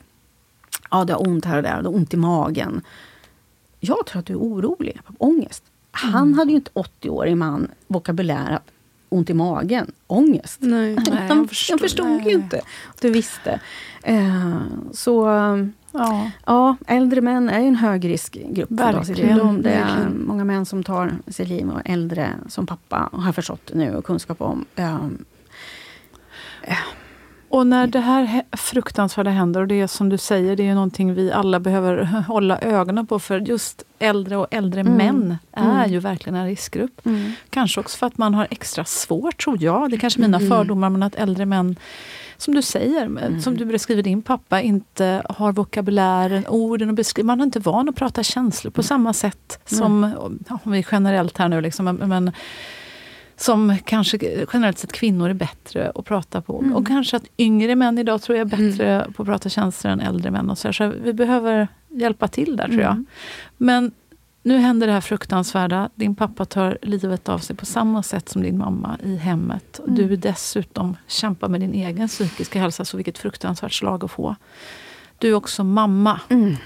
[0.90, 2.82] ja, det har ont här och där, det har ont i magen.
[3.80, 5.64] Jag tror att du är orolig, ångest.
[5.90, 6.38] Han mm.
[6.38, 8.70] hade ju inte 80-årig man vokabulär att
[9.08, 10.58] ont i magen, ångest.
[10.60, 12.60] Nej, nej, jag förstod, jag förstod ju inte.
[13.00, 13.60] Du visste.
[14.02, 14.60] Eh,
[14.92, 15.28] så
[15.94, 16.30] ja.
[16.46, 18.70] ja, äldre män är en högriskgrupp.
[18.70, 19.38] Verkligen.
[19.38, 23.70] De, det är många män som tar sitt liv och äldre som pappa har förstått
[23.74, 24.64] nu och kunskap om.
[24.76, 24.94] Eh,
[26.62, 26.78] eh
[27.54, 31.14] och när det här fruktansvärda händer, och det är som du säger, det är någonting
[31.14, 34.94] vi alla behöver hålla ögonen på, för just äldre och äldre mm.
[34.94, 35.92] män är mm.
[35.92, 37.06] ju verkligen en riskgrupp.
[37.06, 37.32] Mm.
[37.50, 39.90] Kanske också för att man har extra svårt, tror jag.
[39.90, 40.50] Det är kanske mina mm.
[40.50, 41.76] fördomar, men att äldre män
[42.36, 43.40] som du säger, mm.
[43.40, 47.26] som du beskriver din pappa, inte har vokabulären, orden och beskriver.
[47.26, 50.10] Man är inte van att prata känslor på samma sätt som,
[50.64, 52.32] om vi generellt här nu, liksom, men
[53.36, 54.18] som kanske
[54.52, 56.58] generellt sett kvinnor är bättre att prata på.
[56.58, 56.74] Mm.
[56.74, 59.12] Och kanske att yngre män idag tror jag är bättre mm.
[59.12, 60.50] på att prata känslor än äldre män.
[60.50, 62.92] Och så, så vi behöver hjälpa till där tror jag.
[62.92, 63.06] Mm.
[63.56, 63.92] Men
[64.44, 65.90] nu händer det här fruktansvärda.
[65.94, 69.78] Din pappa tar livet av sig på samma sätt som din mamma i hemmet.
[69.78, 69.94] Mm.
[69.94, 74.36] Du dessutom kämpar med din egen psykiska hälsa, så vilket fruktansvärt slag att få.
[75.18, 76.20] Du är också mamma.
[76.28, 76.56] Mm.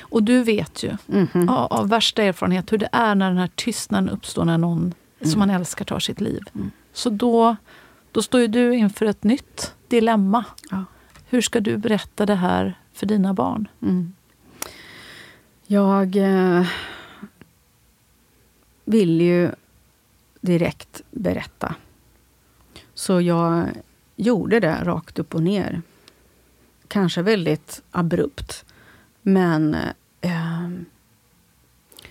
[0.00, 1.48] Och du vet ju mm.
[1.48, 5.50] av värsta erfarenhet hur det är när den här tystnaden uppstår när någon som man
[5.50, 6.42] älskar tar sitt liv.
[6.54, 6.70] Mm.
[6.92, 7.56] Så då,
[8.12, 10.44] då står ju du inför ett nytt dilemma.
[10.70, 10.84] Ja.
[11.28, 13.68] Hur ska du berätta det här för dina barn?
[13.82, 14.12] Mm.
[15.66, 16.66] Jag eh,
[18.84, 19.50] vill ju
[20.40, 21.74] direkt berätta.
[22.94, 23.68] Så jag
[24.16, 25.82] gjorde det rakt upp och ner.
[26.88, 28.64] Kanske väldigt abrupt.
[29.22, 29.76] Men
[30.20, 30.68] eh,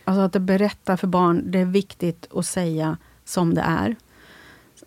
[0.03, 3.95] Alltså att berätta för barn, det är viktigt att säga som det är.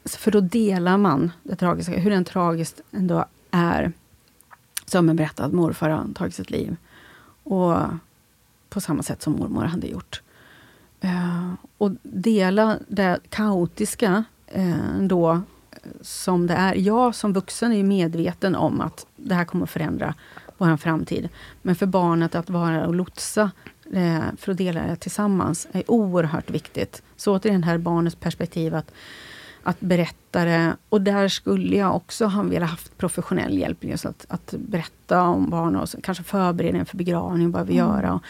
[0.05, 3.93] För då delar man det tragiska, hur den tragiskt ändå är.
[4.87, 6.77] Som en berättad morfar har tagit sitt liv.
[7.43, 7.77] Och
[8.69, 10.23] på samma sätt som mormor hade gjort.
[11.05, 15.41] Eh, och dela det kaotiska eh, då
[16.01, 16.75] som det är.
[16.75, 20.15] Jag som vuxen är medveten om att det här kommer att förändra
[20.59, 21.29] vår framtid.
[21.63, 23.51] Men för barnet att vara och lotsa
[23.93, 27.03] Eh, för att dela det tillsammans är oerhört viktigt.
[27.17, 28.93] Så återigen här barnets perspektiv att,
[29.65, 30.77] att berätta det.
[30.89, 33.85] Och där skulle jag också ha velat haft professionell hjälp.
[33.85, 37.89] Just att, att berätta om barn och kanske förbereda för begravning, vad vi mm.
[37.89, 38.21] göra.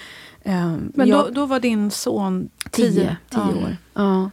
[0.44, 3.76] Um, Men jag, då, då, var din son tio, tio, tio år.
[3.94, 4.30] Ja.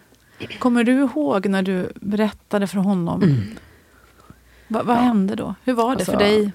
[0.60, 3.24] Kommer du ihåg när du berättade för honom?
[3.24, 3.42] Mm.
[4.68, 5.02] Va, vad ja.
[5.02, 5.56] hände då?
[5.64, 6.52] Hur var det alltså, för dig?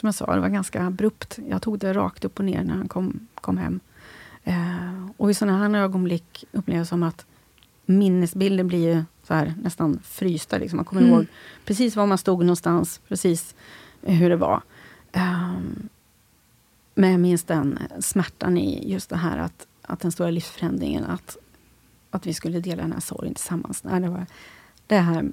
[0.00, 1.38] som jag sa, det var ganska abrupt.
[1.48, 3.80] Jag tog det rakt upp och ner när han kom, kom hem.
[4.44, 7.26] Eh, och i sådana här ögonblick upplever jag som att
[7.90, 10.58] minnesbilden blir ju så här, nästan frysta.
[10.58, 10.76] Liksom.
[10.76, 11.14] Man kommer mm.
[11.14, 11.26] ihåg
[11.64, 13.54] precis var man stod någonstans, precis
[14.02, 14.62] hur det var.
[15.12, 15.58] Eh,
[16.94, 21.36] men jag minns den smärtan i just det här att, att den stora livsförändringen, att,
[22.10, 23.84] att vi skulle dela den här sorgen tillsammans.
[23.84, 24.26] Nej, det var
[24.86, 25.32] det här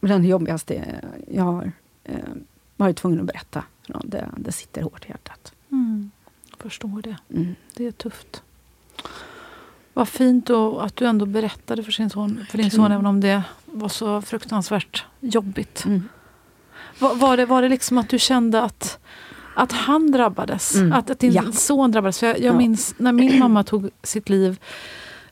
[0.00, 1.72] bland det jobbigaste jag har
[2.04, 2.18] eh,
[2.76, 3.64] var ju tvungen att berätta.
[4.04, 5.52] Det, det sitter hårt i hjärtat.
[5.70, 6.10] Mm.
[6.50, 7.16] Jag förstår det.
[7.34, 7.54] Mm.
[7.74, 8.42] Det är tufft.
[9.98, 12.92] Vad fint då att du ändå berättade för, sin son, för din son, mm.
[12.92, 15.84] även om det var så fruktansvärt jobbigt.
[15.84, 16.08] Mm.
[16.98, 18.98] Var, var, det, var det liksom att du kände att,
[19.54, 20.74] att han drabbades?
[20.74, 20.92] Mm.
[20.92, 21.52] Att, att din ja.
[21.52, 22.18] son drabbades?
[22.18, 22.58] För jag, jag ja.
[22.58, 24.58] minns när min mamma tog sitt liv.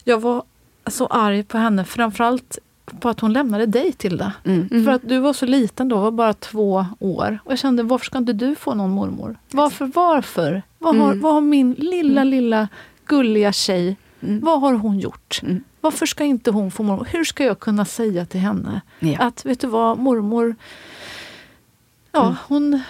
[0.04, 0.42] Jag var
[0.86, 2.58] så arg på henne, framförallt
[3.00, 4.32] på att hon lämnade dig till det.
[4.44, 4.84] Mm.
[4.84, 7.38] För att du var så liten då, var bara två år.
[7.44, 9.38] Och jag kände, varför ska inte du få någon mormor?
[9.50, 10.62] Varför, varför?
[10.78, 11.20] Vad har, mm.
[11.20, 12.30] vad har min lilla, mm.
[12.30, 12.68] lilla
[13.06, 13.96] gulliga tjej,
[14.26, 14.40] mm.
[14.40, 15.40] vad har hon gjort?
[15.42, 15.64] Mm.
[15.80, 17.08] Varför ska inte hon få mormor?
[17.10, 19.18] Hur ska jag kunna säga till henne ja.
[19.18, 20.56] att, vet du vad, mormor,
[22.12, 22.34] ja, mm.
[22.48, 22.82] hon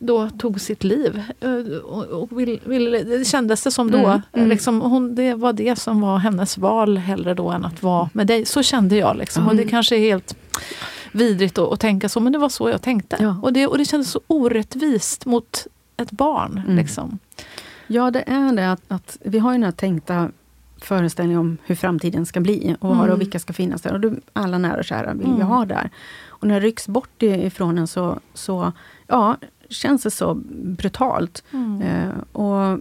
[0.00, 1.22] då tog sitt liv.
[1.40, 3.98] Eh, och, och vill, vill, det kändes det som då.
[3.98, 4.48] Mm, mm.
[4.48, 8.26] Liksom, hon, det var det som var hennes val hellre då än att vara med
[8.26, 8.44] dig.
[8.44, 9.16] Så kände jag.
[9.16, 9.42] Liksom.
[9.42, 9.50] Mm.
[9.50, 10.36] Och det kanske är helt
[11.12, 13.16] vidrigt att, att, tänka så, men det var så jag tänkte.
[13.20, 13.36] Ja.
[13.42, 16.62] Och, det, och det kändes så orättvist mot ett barn.
[16.64, 16.76] Mm.
[16.76, 17.18] Liksom.
[17.86, 18.72] Ja, det är det.
[18.72, 20.30] Att, att, vi har ju den här tänkta
[20.80, 23.18] föreställningen om hur framtiden ska bli och var och mm.
[23.18, 23.92] vilka ska finnas där.
[23.92, 25.46] Och du, alla nära och kära vill vi mm.
[25.46, 25.90] ha där.
[26.28, 28.72] Och när det rycks bort ifrån en så, så
[29.06, 29.36] ja,
[29.68, 31.44] känns det så brutalt.
[31.50, 31.82] Mm.
[31.82, 32.80] Eh, och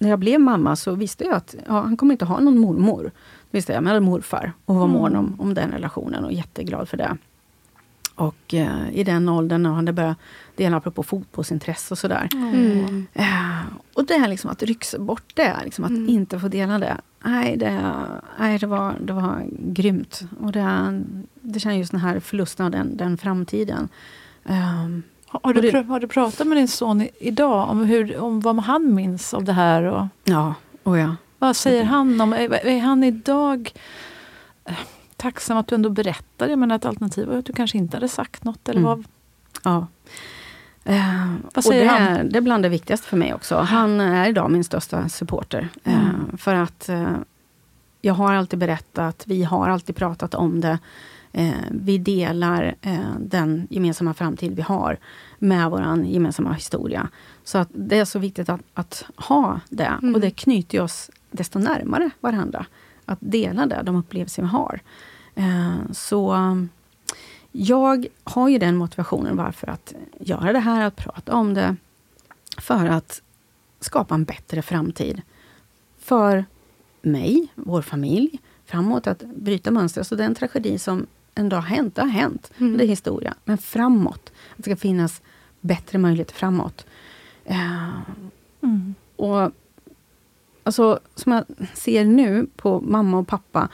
[0.00, 3.02] när jag blev mamma så visste jag att ja, han kommer inte ha någon mormor.
[3.50, 6.32] Det visste jag, men jag hade morfar och var mån om, om den relationen och
[6.32, 7.16] jätteglad för det.
[8.18, 10.16] Och eh, i den åldern när han hade börjat
[10.56, 12.28] dela apropå fotbollsintresse och sådär.
[12.34, 13.06] Mm.
[13.14, 13.60] Eh,
[13.94, 16.08] och det är liksom att rycks bort det, liksom att Mm.
[16.08, 16.96] inte få dela det.
[17.24, 17.92] Nej, det,
[18.38, 20.20] nej, det, var, det var grymt.
[20.40, 21.02] Och det,
[21.40, 23.88] det känns just den här förlusten av den, den framtiden.
[24.44, 28.58] Ehm, Har, du, det- har du pratat med din son idag om, hur, om vad
[28.60, 29.82] han minns av det här?
[29.82, 31.16] Och ja, och ja.
[31.38, 32.32] vad säger han om...
[32.32, 33.72] Är, är han idag
[35.18, 36.48] tacksam att du ändå berättar?
[36.48, 38.68] Jag menar ett alternativ var att du kanske inte hade sagt något.
[38.68, 38.88] Eller Mm.
[38.88, 39.04] vad,
[39.62, 39.86] Ja.
[40.84, 42.02] Eh, Vad säger det, han?
[42.02, 43.56] Är, det är bland det viktigaste för mig också.
[43.56, 45.68] Han är idag min största supporter.
[45.84, 46.38] Eh, Mm.
[46.38, 47.16] för att eh,
[48.00, 50.78] jag har alltid berättat, vi har alltid pratat om det.
[51.70, 52.74] Vi delar
[53.20, 54.98] den gemensamma framtid vi har
[55.38, 57.08] med vår gemensamma historia.
[57.44, 59.84] Så att det är så viktigt att, att ha det.
[60.02, 60.14] Mm.
[60.14, 62.66] Och det knyter oss desto närmare varandra.
[63.04, 64.80] Att dela det, de upplevelser vi har.
[65.38, 66.36] Eh, så
[67.52, 71.76] jag har ju den motivationen varför att göra det här, att prata om det.
[72.58, 73.22] För att
[73.80, 75.22] skapa en bättre framtid.
[75.98, 76.44] För
[77.02, 79.06] mig, vår familj, framåt.
[79.06, 80.02] Att bryta mönster.
[80.02, 82.52] Så den tragedi som en dag har hänt, det har hänt.
[82.58, 82.76] Mm.
[82.76, 83.34] Det är historia.
[83.44, 84.32] Men framåt.
[84.50, 85.22] Att det ska finnas
[85.60, 86.86] bättre möjligheter framåt.
[87.44, 87.90] Eh,
[88.62, 88.94] mm.
[89.16, 89.52] och
[90.62, 93.68] alltså, som jag ser nu på mamma och pappa.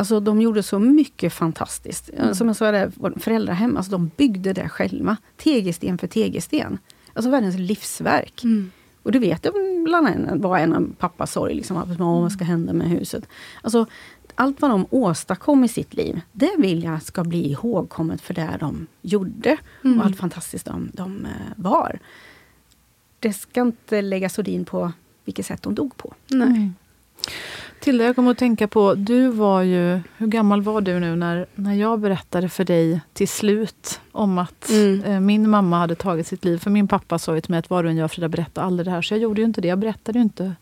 [0.00, 2.10] Alltså, de gjorde så mycket fantastiskt.
[2.16, 2.34] Mm.
[2.34, 5.16] Som jag sa, det, föräldrahem, alltså, de byggde det själva.
[5.36, 6.78] Tegelsten för tegelsten.
[7.12, 8.44] Alltså världens livsverk.
[8.44, 8.70] Mm.
[9.02, 11.54] Och det vet jag bland annat var en av pappas sorg.
[11.54, 13.28] Liksom, att, "Åh, vad ska hända med huset?
[13.62, 13.86] Alltså,
[14.34, 18.56] allt vad de åstadkom i sitt liv, det vill jag ska bli ihågkommet för det
[18.60, 19.56] de gjorde.
[19.84, 19.98] Mm.
[19.98, 21.98] Och allt fantastiskt de, de eh, var.
[23.18, 24.92] Det ska inte läggas sordin på
[25.24, 26.14] vilket sätt de dog på.
[26.28, 26.70] Nej.
[27.80, 27.84] Mm.
[27.84, 31.46] Tilde, jag kommer att tänka på, du var ju, hur gammal var du nu när,
[31.54, 35.04] när jag berättade för dig till slut om att Mm.
[35.04, 36.58] eh, min mamma hade tagit sitt liv?
[36.58, 38.86] För min pappa sa ju till mig att var du än gör Frida, berätta aldrig
[38.86, 39.02] det här.
[39.02, 39.68] Så jag gjorde ju inte det.
[39.68, 40.52] Jag berättade ju inte,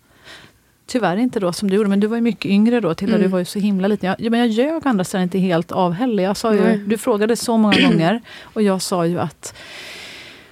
[0.86, 1.88] tyvärr inte då som du gjorde.
[1.88, 3.14] Men du var ju mycket yngre då, Tilda.
[3.14, 3.22] Mm.
[3.22, 4.08] Du var ju så himla liten.
[4.08, 6.22] Jag, ja, men jag ljög andra sidan inte helt av heller.
[6.22, 6.78] Jag sa ju, Nej.
[6.86, 9.54] du frågade så många gånger och jag sa ju att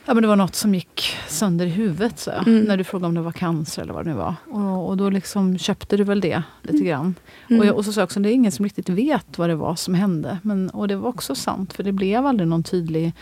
[0.07, 2.65] Ja, men det var något som gick sönder i huvudet, så Mm.
[2.65, 4.35] när du frågade om det var cancer eller vad det nu var.
[4.51, 7.15] Och, och då liksom köpte du väl det lite grann.
[7.49, 7.61] Mm.
[7.61, 9.55] Och, jag, och så sa jag också, det är ingen som riktigt vet vad det
[9.55, 10.39] var som hände.
[10.43, 13.13] Men, och det var också sant, för det blev aldrig någon tydlig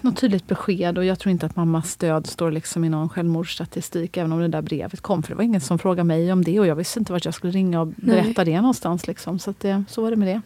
[0.00, 4.16] något tydligt besked och jag tror inte att mammas död står liksom i någon självmordsstatistik
[4.16, 5.22] även om det där brevet kom.
[5.22, 7.34] För det var ingen som frågade mig om det och jag visste inte vart jag
[7.34, 9.06] skulle ringa och berätta det någonstans.
[9.06, 9.38] Liksom.
[9.38, 10.40] Så, det, så var det med det.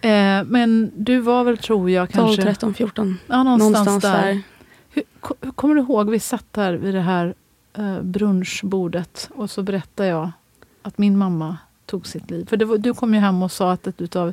[0.00, 2.42] Eh, men du var väl, tror jag, 12, kanske...
[2.42, 3.18] 13, 14.
[3.26, 4.26] Ja, någonstans, Någonstans där.
[4.26, 4.42] där.
[4.90, 5.02] Hur,
[5.40, 7.34] hur kommer du ihåg, vi satt där vid det här
[7.78, 10.30] eh, brunchbordet och så berättade jag
[10.82, 12.46] att min mamma tog sitt liv.
[12.50, 14.32] För var, du kom ju hem och sa att ett utav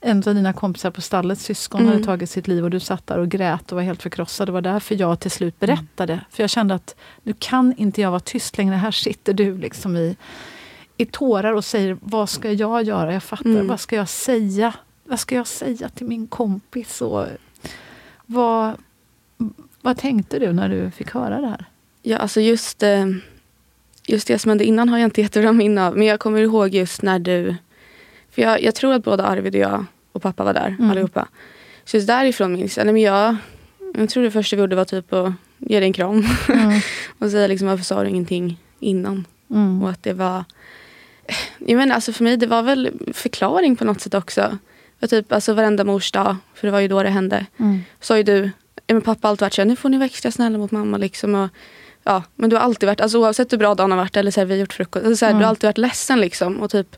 [0.00, 1.92] en av dina kompisar på stallet, syskon, Mm.
[1.92, 4.48] hade tagit sitt liv och du satt där och grät och var helt förkrossad.
[4.48, 6.20] Det var därför jag till slut berättade.
[6.30, 8.74] För jag kände att nu kan inte jag vara tyst längre.
[8.74, 10.16] Här sitter du liksom i,
[10.96, 13.12] i tårar och säger, vad ska jag göra?
[13.12, 13.66] Jag fattar, Mm.
[13.68, 14.72] vad ska jag säga?
[15.08, 17.02] Vad ska jag säga till min kompis?
[17.02, 17.26] Och
[18.26, 18.76] vad,
[19.80, 21.64] vad tänkte du när du fick höra det här?
[22.02, 23.06] Ja, alltså just, eh,
[24.06, 25.96] just det som hände innan har jag inte jättebra minne av.
[25.96, 27.56] Men jag kommer ihåg just när du...
[28.30, 30.90] För jag, jag tror att både Arvid och jag och pappa var där Mm.
[30.90, 31.28] allihopa.
[31.84, 32.84] Så just därifrån minns jag.
[32.84, 33.36] Nej, men jag,
[33.94, 36.24] jag tror det första vi gjorde var typ att ge dig en kram.
[36.48, 36.80] Mm.
[37.18, 39.24] och säga liksom varför sa du ingenting innan?
[39.50, 39.82] Mm.
[39.82, 40.44] Och att det var...
[41.58, 44.58] Jag menar, alltså för mig det var väl förklaring på något sätt också.
[45.00, 47.46] För typ alltså varenda mors dag, för det var ju då det hände.
[47.56, 47.80] Mm.
[48.00, 48.50] Sa ju du,
[48.86, 50.96] men pappa har alltid varit så här, nu får ni vara extra snälla mot mamma.
[50.96, 51.48] Liksom, och,
[52.04, 54.40] ja, men du har alltid varit, alltså, oavsett hur bra dagen har varit eller så
[54.40, 55.06] här, vi har gjort frukost.
[55.06, 55.38] Alltså, så här, Mm.
[55.40, 56.56] Du har alltid varit ledsen liksom.
[56.60, 56.96] Och typ,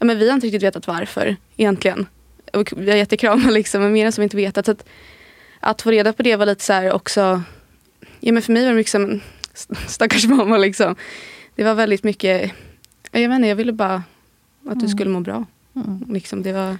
[0.00, 2.06] ja, men vi har inte riktigt vetat varför egentligen.
[2.52, 4.68] Och vi har jättekramar liksom, men mer än som inte vetat.
[4.68, 4.84] Att,
[5.60, 7.42] att få reda på det var lite så här också,
[8.20, 9.20] ja, men för mig var det mycket som
[9.86, 10.96] stackars mamma liksom.
[11.54, 12.52] Det var väldigt mycket,
[13.12, 13.94] ja, jag vet inte, jag ville bara
[14.66, 14.88] att du Mm.
[14.88, 15.44] skulle må bra.
[15.76, 16.04] Mm.
[16.08, 16.76] Liksom, det var,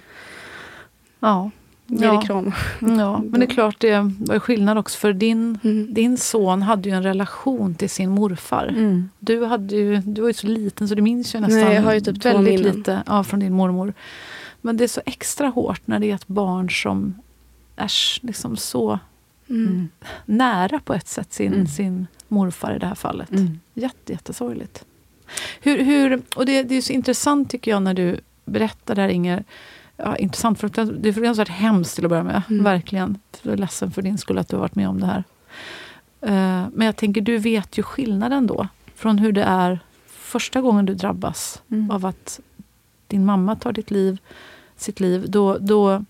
[1.19, 1.51] Ja.
[1.87, 2.11] ge Ja.
[2.13, 2.51] dig kram.
[2.79, 5.93] ja, men det är klart det var skillnad också för din, Mm.
[5.93, 8.67] din son hade ju en relation till sin morfar.
[8.67, 9.09] Mm.
[9.19, 11.81] Du, hade ju, du var ju så liten så du minns ju nästan Nej, jag
[11.81, 13.93] har ju typ väldigt lite ja, från din mormor.
[14.61, 17.15] Men det är så extra hårt när det är ett barn som
[17.75, 17.91] är
[18.25, 18.99] liksom så
[19.49, 19.67] Mm.
[19.67, 19.89] Mm.
[20.25, 21.67] nära på ett sätt sin, Mm.
[21.67, 23.31] sin morfar i det här fallet.
[23.31, 23.59] Mm.
[23.73, 24.85] Jätte, jättesorgligt.
[25.61, 29.09] Hur, hur, och det, det är så intressant tycker jag när du berättar det här
[29.09, 29.43] Inger.
[30.03, 30.59] Ja, intressant.
[30.59, 32.41] För det är fruktansvärt hemskt till att börja med.
[32.49, 32.63] Mm.
[32.63, 33.19] Verkligen.
[33.41, 35.23] Jag är ledsen för din skull att du har varit med om det här.
[36.23, 38.67] Uh, men jag tänker, du vet ju skillnaden då.
[38.95, 41.91] Från hur det är första gången du drabbas mm.
[41.91, 42.39] av att
[43.07, 44.17] din mamma tar ditt liv,
[44.75, 45.25] sitt liv.
[45.27, 46.05] Då, då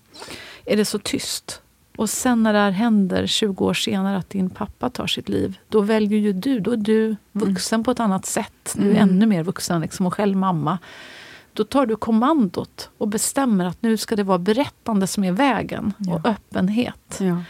[0.65, 1.61] är det så tyst.
[1.95, 5.57] Och sen när det här händer 20 år senare att din pappa tar sitt liv,
[5.69, 7.83] då väljer ju du, då är du vuxen mm.
[7.83, 8.75] på ett annat sätt.
[8.77, 9.09] Du är mm.
[9.09, 10.77] ännu mer vuxen liksom, och själv mamma.
[11.59, 15.93] Då tar du kommandot och bestämmer att nu ska det vara berättande som är vägen
[15.97, 16.15] ja.
[16.15, 17.17] och öppenhet.
[17.19, 17.43] Ja.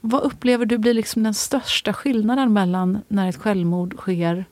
[0.00, 4.44] Vad upplever du blir liksom den största skillnaden mellan när ett självmord sker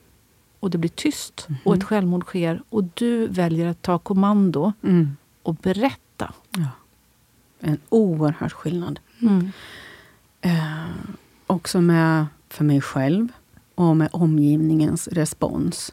[0.60, 1.60] och det blir tyst mm.
[1.64, 5.16] och ett självmord sker och du väljer att ta kommando mm.
[5.42, 6.32] och berätta?
[6.56, 6.68] Ja
[7.64, 9.00] en oerhörd skillnad.
[9.22, 9.50] Mm.
[10.40, 10.88] Eh,
[11.46, 13.28] också med, för mig själv
[13.74, 15.92] och med omgivningens respons.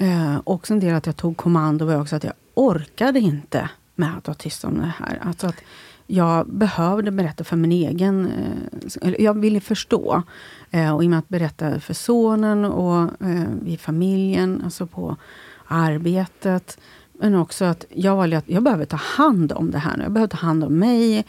[0.00, 4.16] Eh, också en del att jag tog kommando var också att jag orkade inte med
[4.18, 5.18] att vara tyst om det här.
[5.22, 5.62] Alltså att
[6.06, 8.30] jag behövde berätta för min egen...
[9.02, 10.22] Eh, jag ville förstå.
[10.70, 15.16] Eh, och i och med att berätta för sonen och eh, i familjen, alltså på
[15.66, 16.78] arbetet.
[17.12, 20.02] Men också att jag valde att jag behöver ta hand om det här nu.
[20.02, 21.24] Jag behöver ta hand om mig.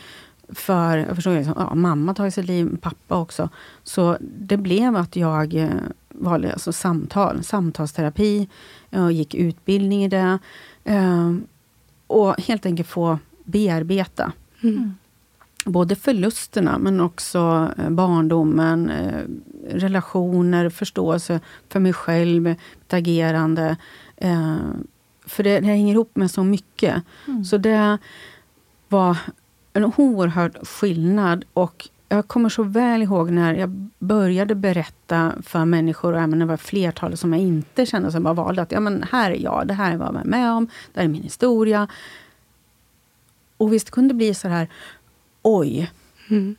[0.50, 3.50] För jag förstår, liksom, ja, mamma tagit sitt liv, pappa också.
[3.84, 5.70] Så det blev att jag eh,
[6.14, 8.48] valde alltså samtal, samtalsterapi.
[8.90, 10.40] Jag gick utbildning i det.
[10.84, 11.34] Eh,
[12.08, 14.32] och helt enkelt få bearbeta.
[14.64, 14.96] Mm.
[15.66, 18.92] Både förlusterna, men också eh, barndomen,
[19.70, 21.40] relationer, förståelse
[21.70, 23.78] för mig själv, mitt agerande.
[25.26, 27.04] För det, det hänger ihop med så mycket.
[27.28, 27.46] Mm.
[27.46, 27.98] Så det
[28.88, 29.18] var
[29.74, 31.46] en oerhörd skillnad.
[31.54, 36.46] Och jag kommer så väl ihåg när jag började berätta för människor, och även det
[36.46, 39.68] var flertalet som jag inte kände, som bara valde att ja, men här är jag,
[39.68, 41.88] det här är vad jag var med om, det här är min historia.
[43.58, 44.68] Och visst kunde det bli så här,
[45.42, 45.92] oj.
[46.30, 46.56] Mm.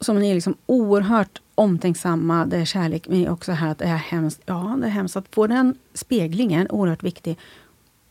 [0.00, 4.40] Som är liksom oerhört omtänksamma, det är kärlek, men också här att det är hemskt.
[4.46, 5.16] Ja, det är hemskt.
[5.16, 7.38] Att få den speglingen, oerhört viktig.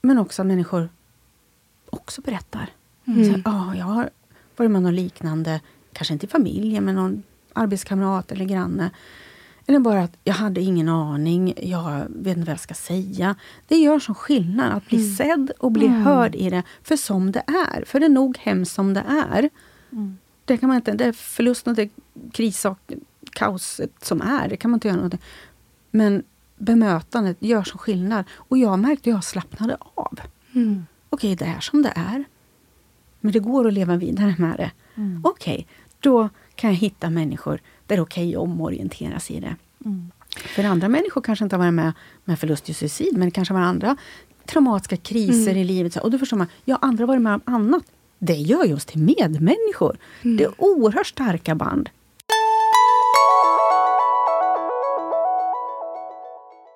[0.01, 0.89] Men också att människor
[1.89, 2.69] också berättar.
[3.05, 3.33] Mm.
[3.33, 4.09] Så, ah, jag har
[4.55, 5.61] varit med något liknande,
[5.93, 7.23] kanske inte i familjen, men någon
[7.53, 8.89] arbetskamrat eller granne.
[9.65, 13.35] Eller bara att jag hade ingen aning, jag vet inte vad jag ska säga.
[13.67, 15.15] Det gör sån skillnad att bli mm.
[15.15, 16.01] sedd och bli mm.
[16.01, 17.85] hörd i det, för som det är.
[17.85, 19.49] För det är nog hemskt som det är.
[19.91, 20.17] Mm.
[20.45, 21.89] Det kan man inte, det är förlusten, det
[22.31, 22.93] kris och
[23.31, 25.21] kaoset som är, det kan man inte göra någonting.
[25.91, 26.23] Men
[26.57, 28.25] bemötandet gör så skillnad.
[28.33, 30.19] Och jag märkte att jag slappnade av.
[30.55, 30.85] Mm.
[31.09, 32.23] Okej, okay, det är som det är.
[33.19, 34.71] Men det går att leva vidare med det.
[34.95, 35.21] Mm.
[35.23, 35.65] Okej, okay,
[36.03, 39.55] då kan jag hitta människor där det är okej okay att omorientera sig i det.
[39.85, 40.11] Mm.
[40.35, 41.93] För andra människor kanske inte har varit med
[42.23, 43.97] med förlust och suicid, men det kanske var andra
[44.45, 45.61] traumatiska kriser mm.
[45.61, 45.95] i livet.
[45.95, 47.83] Och då förstår man, ja, andra har varit med om annat.
[48.19, 49.97] Det gör ju oss till medmänniskor.
[50.21, 50.37] Mm.
[50.37, 51.89] Det är oerhört starka band.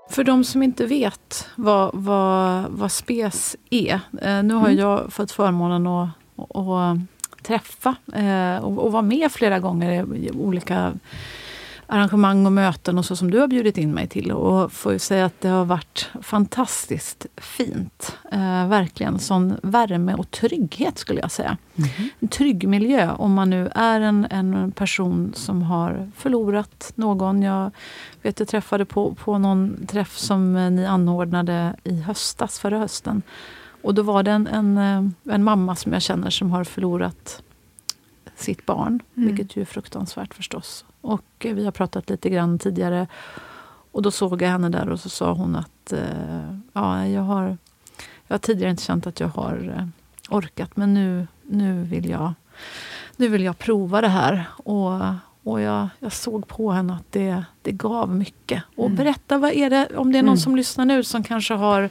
[0.09, 3.99] För de som inte vet vad, vad, vad SPES är.
[4.21, 4.77] Eh, nu har mm.
[4.77, 6.97] jag fått förmånen att, att
[7.47, 10.93] träffa eh, och, och vara med flera gånger i olika
[11.87, 14.31] arrangemang och möten och så som du har bjudit in mig till.
[14.31, 18.17] Och får ju säga att det har varit fantastiskt fint.
[18.31, 21.57] Eh, verkligen sån värme och trygghet skulle jag säga.
[21.75, 21.89] Mm.
[22.19, 27.41] En trygg miljö om man nu är en, en person som har förlorat någon.
[27.41, 27.71] Jag
[28.21, 33.21] vet jag träffade på, på någon träff som ni anordnade i höstas, förra hösten.
[33.81, 37.43] Och då var det en, en, eh, en mamma som jag känner som har förlorat
[38.35, 38.99] sitt barn.
[39.15, 39.27] Mm.
[39.27, 40.85] Vilket ju är fruktansvärt förstås.
[41.01, 43.07] Och eh, vi har pratat lite grann tidigare.
[43.91, 47.57] Och då såg jag henne där och så sa hon att eh, ja, jag, har,
[48.27, 49.89] jag har tidigare inte känt att jag har
[50.29, 52.33] orkat men nu, nu, vill jag,
[53.15, 54.45] nu vill jag prova det här.
[54.63, 55.01] Och,
[55.43, 58.63] och jag, jag såg på henne att det, det gav mycket.
[58.75, 58.97] Och mm.
[58.97, 60.37] berätta, vad är det, om det är någon mm.
[60.37, 61.89] som lyssnar nu som kanske har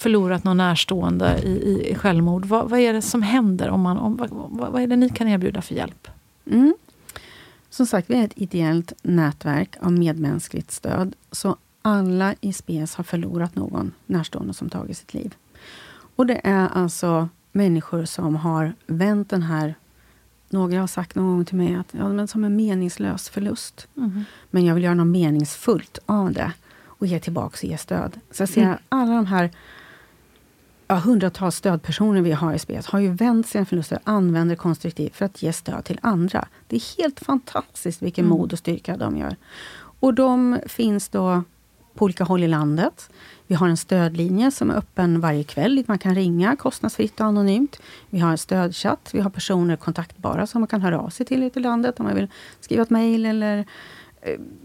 [0.00, 2.44] förlorat någon närstående i, i självmord.
[2.44, 3.68] Vad, vad är det som händer?
[3.68, 6.08] Om man, om, vad, vad är det ni kan erbjuda för hjälp?
[6.46, 6.74] Mm.
[7.70, 11.16] Som sagt, vi är ett ideellt nätverk av medmänskligt stöd.
[11.32, 15.34] Så alla i SPES har förlorat någon närstående som tagit sitt liv.
[16.16, 19.74] Och det är alltså människor som har vänt den här...
[20.48, 23.88] Några har sagt någon gång till mig att ja, men som en meningslös förlust.
[23.96, 24.24] Mm.
[24.50, 26.52] Men jag vill göra något meningsfullt av det
[26.86, 28.20] och ge tillbaka och ge stöd.
[28.30, 28.78] Så jag ser mm.
[28.88, 29.50] alla de här
[30.90, 35.16] ja, hundratals stödpersoner vi har i SPES har ju vänt sina förluster och använder konstruktivt
[35.16, 36.48] för att ge stöd till andra.
[36.66, 38.38] Det är helt fantastiskt vilken mm.
[38.38, 39.36] mod och styrka de gör.
[40.00, 41.42] Och de finns då
[41.94, 43.10] på olika håll i landet.
[43.46, 47.26] Vi har en stödlinje som är öppen varje kväll dit man kan ringa kostnadsfritt och
[47.26, 47.80] anonymt.
[48.10, 49.10] Vi har en stödchatt.
[49.12, 52.06] Vi har personer kontaktbara som man kan höra av sig till ute i landet om
[52.06, 52.28] man vill
[52.60, 53.64] skriva ett mejl eller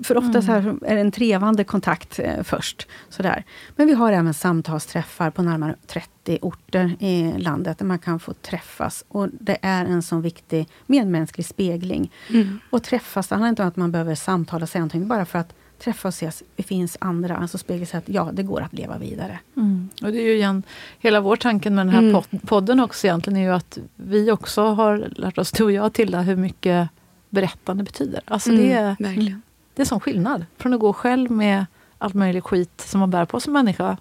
[0.03, 2.87] för ofta här är det en trevande kontakt eh, först.
[3.09, 3.43] Sådär.
[3.75, 8.33] Men vi har även samtalsträffar på närmare 30 orter i landet där man kan få
[8.33, 9.05] träffas.
[9.07, 12.11] Och Det är en så viktig medmänsklig spegling.
[12.29, 12.59] Mm.
[12.69, 15.53] Och träffas, det handlar inte om att man behöver samtala sig någonting, bara för att
[15.79, 16.43] träffa och ses.
[16.55, 19.39] Det finns andra, alltså spegla sig att ja, det går att leva vidare.
[19.57, 19.89] Mm.
[20.03, 20.63] Och det är ju igen,
[20.99, 22.15] hela vår tanken med den här Mm.
[22.15, 25.93] pod- podden också egentligen är ju att vi också har lärt oss, du och jag
[25.93, 26.89] Tilda, hur mycket
[27.35, 28.21] berättande betyder.
[28.25, 29.41] Alltså det, är, Mm, verkligen.
[29.75, 30.45] det är sån skillnad.
[30.57, 31.65] Från att gå själv med
[31.97, 33.97] allt möjligt skit som man bär på som människa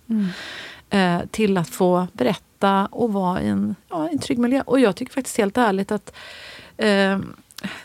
[0.91, 4.63] eh, till att få berätta och vara i en, ja, en trygg miljö.
[4.67, 6.17] Och jag tycker faktiskt helt ärligt att
[6.77, 7.19] eh,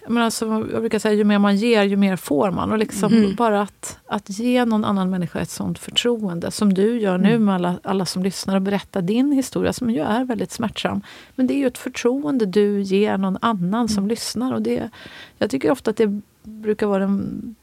[0.07, 2.71] men alltså, jag brukar säga ju mer man ger, ju mer får man.
[2.71, 3.35] Och liksom Mm.
[3.35, 7.55] bara att, att ge någon annan människa ett sånt förtroende, som du gör nu med
[7.55, 11.01] alla, alla som lyssnar och berättar din historia, som ju är väldigt smärtsam.
[11.35, 14.53] Men det är ju ett förtroende du ger någon annan som lyssnar.
[14.53, 14.89] Och det,
[15.37, 17.55] jag tycker ofta att det brukar vara den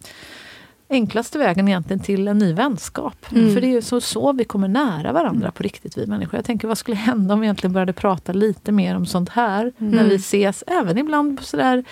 [0.88, 3.26] enklaste vägen egentligen till en ny vänskap.
[3.32, 3.54] Mm.
[3.54, 6.34] För det är ju så, så vi kommer nära varandra på riktigt, vi människor.
[6.38, 9.72] Jag tänker, vad skulle hända om vi egentligen började prata lite mer om sånt här,
[9.78, 11.84] när vi ses, även ibland på sådär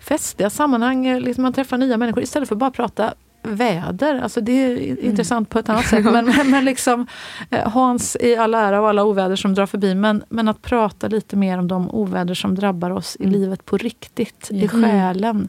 [0.00, 4.20] festliga sammanhang, liksom man träffar nya människor, istället för att bara prata väder.
[4.22, 6.04] Alltså det är i- intressant på ett annat sätt.
[6.04, 7.06] Men, men, men liksom,
[7.50, 9.94] eh, Hans i all ära och alla oväder som drar förbi.
[9.94, 13.76] Men, men att prata lite mer om de oväder som drabbar oss i livet på
[13.76, 14.68] riktigt, i Ja.
[14.68, 15.48] själen.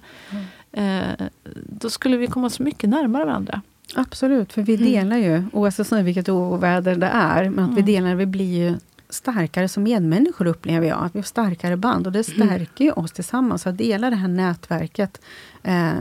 [0.72, 3.62] Eh, då skulle vi komma så mycket närmare varandra.
[3.96, 8.26] Absolut, för vi delar ju, oavsett vilket oväder det är, men att vi delar, vi
[8.26, 8.76] blir ju
[9.10, 11.04] starkare som medmänniskor upplever jag.
[11.04, 13.68] Att vi har starkare band och det stärker ju oss tillsammans.
[13.68, 15.22] Att dela det här nätverket
[15.64, 15.92] eh,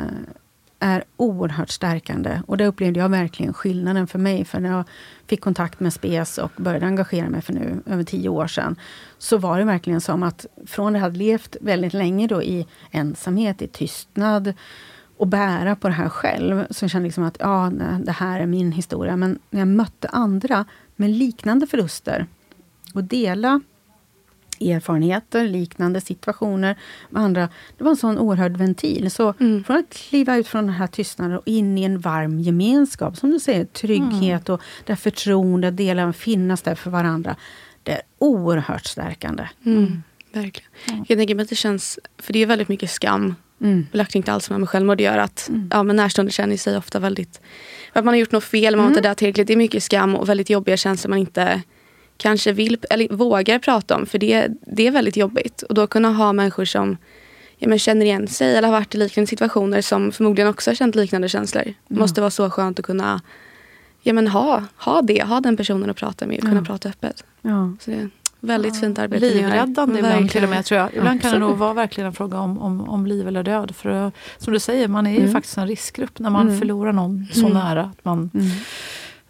[0.80, 2.42] är oerhört stärkande.
[2.46, 4.44] Och det upplevde jag verkligen skillnaden för mig.
[4.44, 4.84] För när jag
[5.26, 8.76] fick kontakt med SPES och började engagera mig för nu över tio år sedan,
[9.18, 12.66] så var det verkligen som att från att jag hade levt väldigt länge då i
[12.90, 14.54] ensamhet, i tystnad,
[15.16, 18.40] och bära på det här själv, så jag kände liksom att ja, nej, det här
[18.40, 19.16] är min historia.
[19.16, 20.64] Men när jag mötte andra
[20.96, 22.26] med liknande förluster
[22.94, 23.60] och dela
[24.60, 26.76] erfarenheter, liknande situationer
[27.10, 27.48] med andra.
[27.78, 29.10] Det var en sån oerhörd ventil.
[29.10, 29.64] Så Mm.
[29.64, 33.30] från att kliva ut från den här tystnaden och in i en varm gemenskap, som
[33.30, 37.36] du säger, trygghet och där förtroende, dela, finnas där för varandra.
[37.82, 39.48] Det är oerhört stärkande.
[39.66, 40.02] Mm.
[40.32, 40.70] Verkligen.
[41.08, 43.86] Jag tänker mig att det känns, för det är väldigt mycket skam Mm.
[43.92, 47.40] belagt inte alls med självmord gör att ja, men närstående känner sig ofta väldigt...
[47.92, 49.46] Att man har gjort något fel, man var inte där tillräckligt.
[49.46, 51.62] Det är mycket skam och väldigt jobbiga känslor man inte
[52.20, 54.06] kanske vill eller vågar prata om.
[54.06, 55.62] För det, det är väldigt jobbigt.
[55.62, 56.96] Och då kunna ha människor som
[57.58, 60.74] ja, men känner igen sig eller har varit i liknande situationer som förmodligen också har
[60.74, 61.64] känt liknande känslor.
[61.88, 63.20] Det måste vara så skönt att kunna
[64.02, 67.24] ja, men ha, ha det, ha den personen att prata med och kunna prata öppet.
[67.42, 67.72] Ja.
[67.80, 68.10] Så det är
[68.40, 69.20] väldigt fint arbete.
[69.34, 70.28] Livräddande ibland Verkligen.
[70.28, 70.94] till och med tror jag.
[70.94, 73.74] Ibland kan det nog vara verkligen en fråga om, om, om liv eller död.
[73.76, 75.32] För som du säger, man är ju Mm.
[75.32, 76.58] faktiskt en riskgrupp när man Mm.
[76.58, 77.52] förlorar någon så Mm.
[77.52, 77.82] nära.
[77.82, 78.46] Att man, Mm.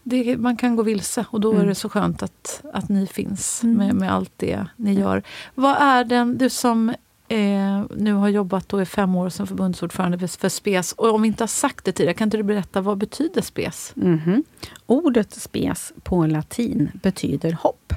[0.02, 1.66] Det, man kan gå vilse och då är Mm.
[1.68, 3.76] det så skönt att, att ni finns Mm.
[3.76, 5.22] med, med allt det ni gör.
[5.54, 6.88] Vad är den, du som
[7.28, 10.92] eh, nu har jobbat då i fem år som förbundsordförande för, för SPES.
[10.92, 13.92] Och om vi inte har sagt det tidigare, kan inte du berätta vad betyder SPES?
[13.96, 14.44] Mhm.
[14.86, 17.94] Ordet spes på latin betyder hopp.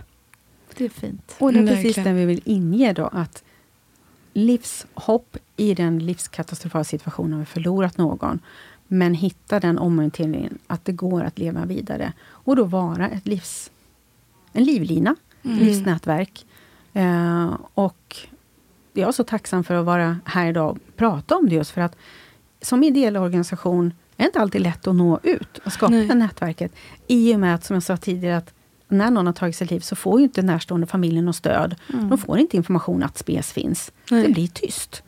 [0.78, 1.36] Det är fint.
[1.40, 3.44] Och det är Mm, precis det vi vill inge då, att
[4.34, 8.40] livshopp i den livskatastrofala situationen vi förlorat någon,
[8.94, 12.14] men hitta den omorienteringen att det går att leva vidare.
[12.30, 13.72] Och då vara ett livs,
[14.54, 15.16] en livlina,
[15.46, 15.58] Mm.
[15.60, 16.46] livsnätverk.
[16.94, 18.18] Eh, och
[18.94, 21.82] jag är så tacksam för att vara här idag och prata om det just för
[21.82, 21.96] att
[22.62, 23.86] som ideell organisation
[24.18, 26.08] är det inte alltid lätt att nå ut och skapa Nej.
[26.08, 26.72] det nätverket.
[27.08, 28.54] I och med att, som jag sa tidigare, att
[28.88, 31.76] när någon har tagit sitt liv så får ju inte närstående familjen något stöd.
[31.88, 33.92] De får inte information att SPES finns.
[34.12, 34.28] Nej.
[34.28, 35.04] Det blir tyst.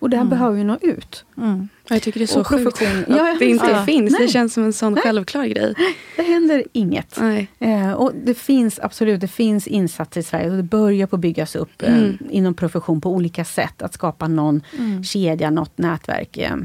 [0.00, 1.24] Och det här behöver ju nå ut.
[1.36, 1.68] Mm.
[1.88, 3.84] Ja, Jag tycker det är så sjukt att Ja, det inte ja.
[3.84, 4.12] finns.
[4.12, 4.26] Nej.
[4.26, 5.74] Det känns som en sån självklar grej.
[6.16, 7.16] Det händer inget.
[7.20, 7.48] Nej.
[7.58, 11.56] Eh, och det finns absolut det finns insatser i Sverige och det börjar på byggas
[11.56, 12.18] upp eh, Mm.
[12.30, 13.82] inom profession på olika sätt.
[13.82, 15.04] Att skapa någon Mm.
[15.04, 16.36] kedja, något nätverk.
[16.36, 16.56] Eh,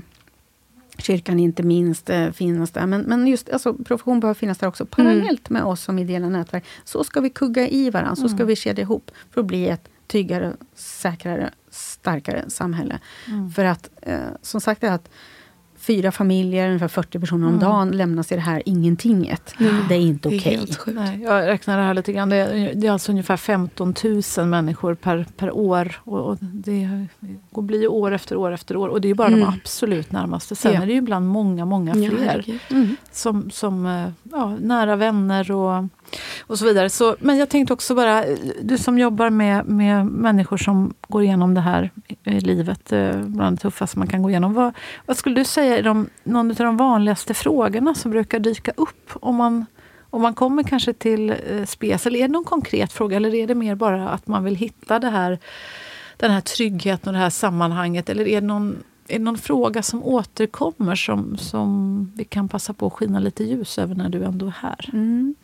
[0.98, 2.86] kyrkan inte minst eh, finns där.
[2.86, 6.64] Men, men just alltså, profession behöver finnas där också parallellt med oss som ideella nätverk.
[6.84, 9.90] Så ska vi kugga i varandra, så ska vi kedja ihop för att bli ett
[10.08, 12.99] tryggare, säkrare, starkare samhälle.
[13.56, 15.10] För att, eh, som sagt, att
[15.78, 19.53] fyra familjer, ungefär 40 personer om dagen lämnas i det här ingentinget.
[19.89, 20.68] Det är inte okej.
[20.88, 22.30] Nej, jag räknar det här lite grann.
[22.30, 23.93] Det är, det är alltså ungefär 15
[24.38, 25.95] 000 människor per, per år.
[26.03, 27.08] Och, och det
[27.51, 28.88] går- blir ju år efter år efter år.
[28.89, 29.39] Och det är bara Mm.
[29.39, 30.56] de absolut närmaste.
[30.56, 30.82] Sen Ja.
[30.82, 32.60] är det ju ibland många, många Ja, fler herregud.
[32.72, 32.95] Mm.
[33.12, 35.88] som, som eh, ja, nära vänner och,
[36.39, 36.89] och så vidare.
[36.89, 38.24] Så, men jag tänkte också bara,
[38.61, 41.91] du som jobbar med, med människor som går igenom det här
[42.24, 44.53] i livet, eh, bland det tuffaste man kan gå igenom.
[44.53, 44.74] Vad,
[45.05, 49.11] vad skulle du säga är de, någon av de vanligaste frågorna som brukar dyka upp
[49.13, 49.66] om man
[50.16, 53.47] om man kommer kanske till eh, SPES, eller är det någon konkret fråga eller är
[53.47, 55.39] det mer bara att man vill hitta det här,
[56.18, 58.09] den här tryggheten och det här sammanhanget?
[58.09, 62.74] Eller är det någon, är det någon fråga som återkommer som, som vi kan passa
[62.74, 64.89] på att skina lite ljus över när du ändå är här?
[64.93, 65.36] Mm.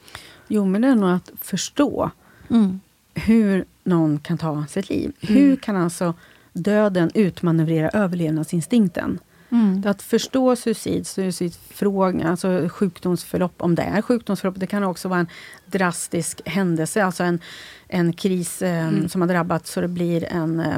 [0.54, 2.12] Jo, men det är nog att förstå
[2.50, 2.80] Mm.
[3.14, 5.12] hur någon kan ta sitt liv.
[5.22, 5.36] Mm.
[5.42, 6.14] Hur kan alltså
[6.54, 9.20] döden utmanövrera överlevnadsinstinkten?
[9.50, 9.84] Mm.
[9.86, 14.60] Att förstå suicid, suicidfrågan, alltså sjukdomsförlopp, om det är sjukdomsförlopp.
[14.60, 15.28] Det kan också vara en
[15.66, 17.40] drastisk händelse, alltså en,
[17.88, 20.78] en kris eh, som har drabbat så det blir en, eh,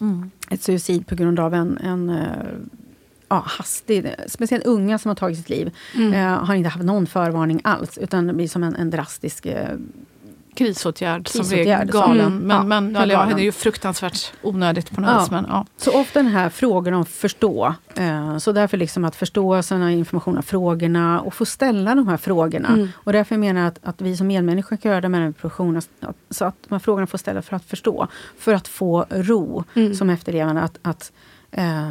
[0.00, 0.30] Mm.
[0.50, 2.26] ett suicid på grund av en, en eh,
[3.30, 6.12] ja, hastig, speciellt unga som har tagit sitt liv, Mm.
[6.14, 9.68] eh, har inte haft någon förvarning alls, utan det blir som en, en drastisk eh,
[10.54, 12.26] Krisåtgärd, Krisåtgärd, som- galen.
[12.26, 12.38] Mm.
[12.38, 13.36] Men, Ja, men, ja, galen.
[13.36, 15.18] det är ju fruktansvärt onödigt på något Ja.
[15.20, 15.30] vis.
[15.30, 15.66] Men, ja.
[15.76, 17.74] Så ofta den här frågan om förstå.
[17.94, 22.68] Eh, så därför liksom att förstå såna informationen, frågorna och få ställa de här frågorna.
[22.68, 22.88] Mm.
[22.94, 25.82] Och därför menar jag att, att vi som medmänniskor kan göra det med den professionen.
[26.30, 28.06] Så att de här frågorna får ställas för att förstå.
[28.38, 29.94] För att få ro Mm.
[29.94, 30.62] som efterlevande.
[30.62, 31.12] Att, att,
[31.50, 31.90] eh,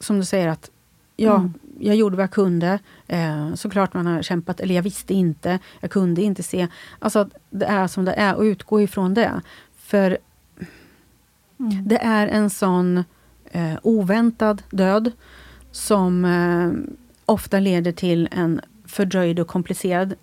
[0.00, 0.70] som du säger, att
[1.16, 1.52] ja, Mm.
[1.78, 2.78] jag gjorde vad jag kunde.
[3.08, 5.58] Eh, såklart man har kämpat, eller jag visste inte.
[5.80, 6.68] Jag kunde inte se.
[6.98, 9.40] Alltså det är som det är och utgå ifrån det.
[9.76, 10.18] För
[11.60, 11.88] Mm.
[11.88, 13.04] det är en sån
[13.50, 15.12] eh, oväntad död
[15.72, 16.94] som eh,
[17.26, 20.14] ofta leder till en fördröjd och komplicerad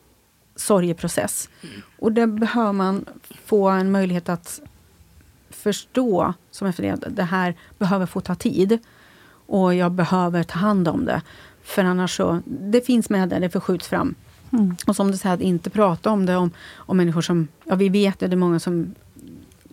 [0.56, 1.50] sorgeprocess.
[2.00, 3.06] Och där behöver man
[3.46, 4.62] få en möjlighet att
[5.50, 8.80] förstå som efter det, det här behöver få ta tid.
[9.52, 11.22] Och jag behöver ta hand om det.
[11.64, 14.16] För annars så, det finns med där, det förskjuts fram.
[14.52, 14.76] Mm.
[14.88, 17.90] Och som du säger, att inte prata om det om, om människor som, ja vi
[17.90, 18.96] vet det, det är många som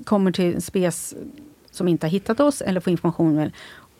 [0.04, 1.14] kommer till SPES
[1.70, 3.50] som inte har hittat oss eller får information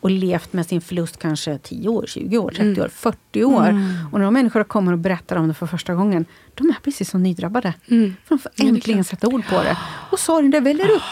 [0.01, 2.83] och levt med sin förlust kanske 10 år, 20 år, 30 Mm.
[2.83, 3.69] år, 40 år.
[3.69, 4.07] Mm.
[4.13, 6.25] Och när de människor kommer och berättar om det för första gången,
[6.55, 7.75] de är precis som nydrabbade.
[7.91, 8.15] Mm.
[8.25, 9.79] För de får äntligen sätta ord på det.
[10.11, 11.03] Och sorgen, det väller upp.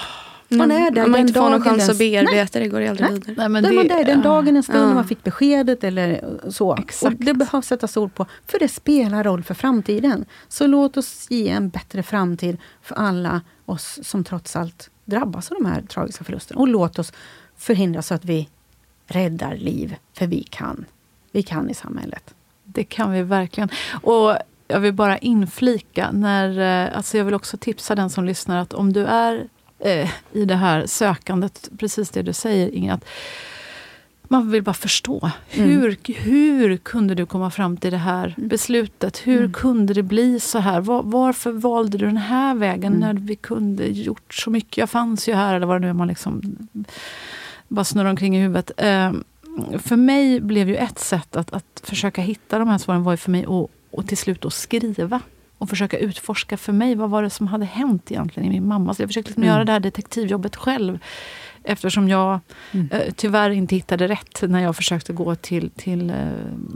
[0.59, 2.89] Man är där Om man den inte får någon chans att bearbeta det går det
[2.89, 3.19] aldrig Nej.
[3.19, 3.35] vidare.
[3.39, 4.87] Nej, men är man det- där den dagen, en stund, Ja.
[4.87, 6.77] när man fick beskedet eller så.
[6.77, 7.03] Exakt.
[7.15, 10.25] Och det behövs sättas ord på, för det spelar roll för framtiden.
[10.49, 15.57] Så låt oss ge en bättre framtid för alla oss som trots allt drabbas av
[15.61, 16.61] de här tragiska förlusterna.
[16.61, 17.13] Och låt oss
[17.57, 18.49] förhindra så att vi
[19.07, 20.85] räddar liv, för vi kan.
[21.33, 22.35] Vi kan i samhället.
[22.65, 23.69] Det kan vi verkligen.
[24.03, 24.37] Och
[24.69, 28.73] jag vill bara inflika, när, eh, alltså jag vill också tipsa den som lyssnar att
[28.73, 29.49] om du är
[29.79, 33.05] eh, i det här sökandet, precis det du säger Inga, att
[34.29, 35.31] man vill bara förstå.
[35.51, 35.71] Mm.
[35.71, 39.19] Hur, hur kunde du komma fram till det här beslutet?
[39.27, 39.53] Hur Mm.
[39.53, 40.81] kunde det bli så här?
[40.81, 43.01] Var, varför valde du den här vägen Mm.
[43.01, 44.77] när vi kunde gjort så mycket?
[44.77, 46.57] Jag fanns ju här, eller vad det nu är man liksom
[47.69, 48.71] bara snurrar omkring i huvudet.
[48.77, 49.13] Eh,
[49.79, 53.17] för mig blev ju ett sätt att, att försöka hitta de här svaren var ju
[53.17, 55.21] för mig att och till slut att skriva.
[55.59, 58.95] Och försöka utforska för mig, vad var det som hade hänt egentligen i min mamma?
[58.95, 59.55] Så jag försökte liksom Mm.
[59.55, 60.99] göra det här detektivjobbet själv.
[61.65, 62.41] Eftersom jag
[62.73, 62.89] Mm.
[62.91, 66.17] eh, tyvärr inte hittade rätt när jag försökte gå till, till eh,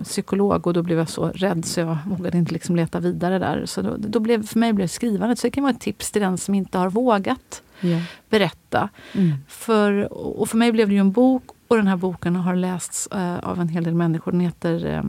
[0.05, 0.67] psykolog.
[0.67, 3.67] Och då blev jag så rädd så jag vågade inte liksom leta vidare där.
[3.67, 5.39] Så då, då blev, för mig blev det skrivandet.
[5.39, 7.99] Så det kan vara ett tips till den som inte har vågat Ja.
[8.31, 8.89] berätta.
[9.15, 9.33] Mm.
[9.49, 13.07] För, och för mig blev det ju en bok och den här boken har lästs
[13.07, 14.33] eh, av en hel del människor.
[14.33, 15.03] Den heter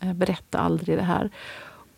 [0.00, 1.30] eh, Berätta aldrig det här.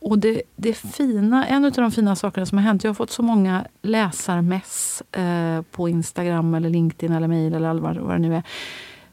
[0.04, 3.10] Och det, det fina, en av de fina sakerna som har hänt, jag har fått
[3.10, 8.34] så många läsarmess eh, på Instagram eller LinkedIn eller mejl eller vad, vad det nu
[8.36, 8.42] är.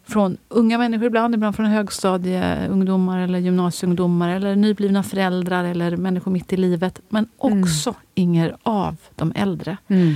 [0.03, 6.53] Från unga människor ibland, ibland från högstadieungdomar eller gymnasieungdomar eller nyblivna föräldrar eller människor mitt
[6.53, 6.99] i livet.
[7.09, 7.63] Men Mm.
[7.63, 10.15] också, Inger, av de äldre Mm.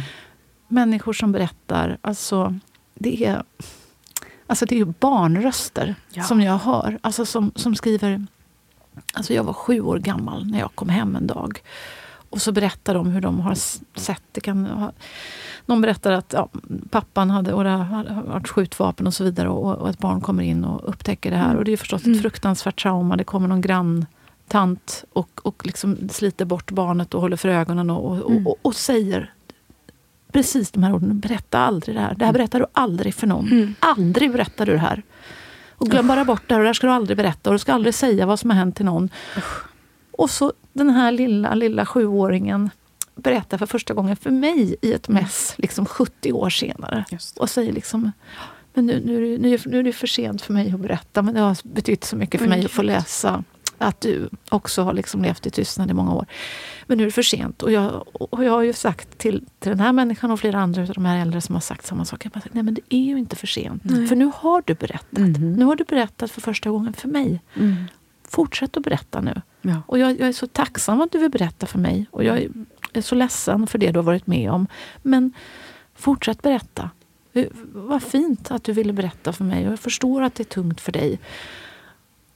[0.68, 1.98] människor som berättar.
[2.02, 2.60] Alltså,
[2.96, 3.44] det är,
[4.48, 6.24] alltså det är ju barnröster Ja.
[6.24, 6.98] som jag hör.
[7.02, 8.26] Alltså som, som skriver...
[9.14, 11.62] Alltså jag var sju år gammal när jag kom hem en dag.
[12.30, 13.56] Och så berättar de hur de har
[14.00, 14.24] sett...
[14.32, 14.92] Det kan ha,
[15.66, 16.50] någon berättar att ja,
[16.90, 19.50] pappan hade, och det har varit skjutvapen och så vidare.
[19.50, 21.56] Och, och ett barn kommer in och upptäcker det här.
[21.56, 22.20] Och det är förstås ett Mm.
[22.20, 23.16] fruktansvärt trauma.
[23.18, 28.06] Det kommer någon granntant och, och liksom sliter bort barnet och håller för ögonen och,
[28.22, 28.48] och, Mm.
[28.48, 29.34] och, och säger
[30.32, 31.20] precis de här orden.
[31.20, 32.16] Berätta aldrig det här.
[32.16, 33.52] Det här berättar du aldrig för någon.
[33.52, 33.76] Mm.
[33.80, 35.04] Aldrig berättar du det här.
[35.84, 36.60] Och glöm bara bort det här.
[36.60, 37.50] Och det här ska du aldrig berätta.
[37.50, 39.10] Och du ska aldrig säga vad som har hänt till någon.
[40.12, 42.70] Och så den här lilla, lilla sjuåringen
[43.16, 47.06] berättar för första gången för mig i ett mess, liksom 70 år senare.
[47.40, 48.12] Och säger liksom
[48.74, 51.22] men nu, nu, är det- nu, nu är det för sent för mig att berätta,
[51.22, 53.44] men det har betytt så mycket för mig att få läsa
[53.78, 56.26] att du också har liksom levt i tystnad i många år.
[56.88, 57.64] Men nu är det för sent.
[57.64, 60.82] Och jag, och jag har ju sagt till, till den här människan och flera andra
[60.82, 62.26] av de här äldre som har sagt samma sak.
[62.26, 63.84] Jag bara sagt, nej men det är ju inte för sent.
[63.86, 64.08] Nej.
[64.08, 65.18] För nu har du berättat.
[65.18, 65.54] Mm.
[65.54, 67.42] Nu har du berättat för första gången för mig.
[67.56, 67.76] Mm.
[68.28, 69.42] Fortsätt att berätta nu.
[69.62, 69.82] Ja.
[69.88, 72.06] Och jag, jag, är så tacksam att du vill berätta för mig.
[72.12, 72.50] Och jag är,
[72.94, 74.68] är så ledsen för det du har varit med om.
[75.02, 75.34] Men
[75.96, 76.90] fortsätt berätta.
[77.74, 79.66] Vad fint att du ville berätta för mig.
[79.66, 81.20] Och jag förstår att det är tungt för dig.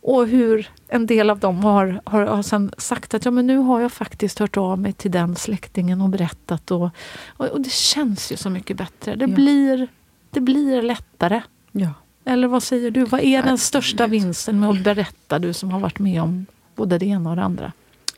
[0.07, 3.57] Och hur en del av dem har, har, har sen sagt att ja, men nu
[3.57, 6.71] har jag faktiskt hört av mig till den släktingen och berättat.
[6.71, 6.89] Och,
[7.27, 9.15] och, och det känns ju så mycket bättre.
[9.15, 9.35] Det, ja.
[9.35, 9.87] blir,
[10.29, 11.41] det blir lättare.
[11.71, 11.89] Ja.
[12.25, 13.05] Eller vad säger du?
[13.05, 16.45] Vad är den största vinsten med att berätta, du som har varit med om
[16.75, 17.71] både det ena och det andra?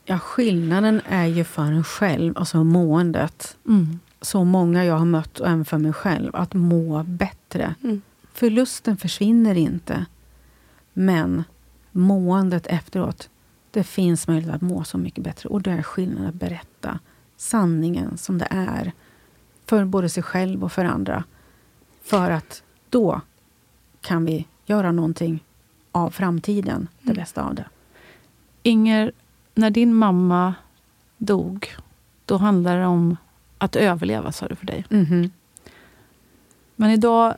[0.04, 3.56] Ja, skillnaden är ju för en själv, alltså måendet.
[3.68, 4.00] Mm.
[4.20, 7.74] Så många jag har mött, och även för mig själv, att må bättre.
[7.82, 8.02] Mm.
[8.32, 10.06] Förlusten försvinner inte.
[10.92, 11.44] Men
[11.92, 13.30] måendet efteråt,
[13.70, 15.48] det finns möjlighet att må så mycket bättre.
[15.48, 16.98] Och det är skillnaden att berätta
[17.36, 18.92] sanningen som det är.
[19.66, 21.24] För både sig själv och för andra.
[22.02, 23.20] För att då
[24.00, 25.44] kan vi göra någonting
[25.92, 27.16] av framtiden, det mm.
[27.16, 27.64] bästa av det.
[28.62, 29.12] Inger,
[29.54, 30.54] när din mamma
[31.18, 31.68] dog,
[32.24, 33.16] då handlade det om
[33.58, 34.84] att överleva, sa du för dig.
[34.90, 35.30] Mm -hmm.
[36.76, 37.34] Men idag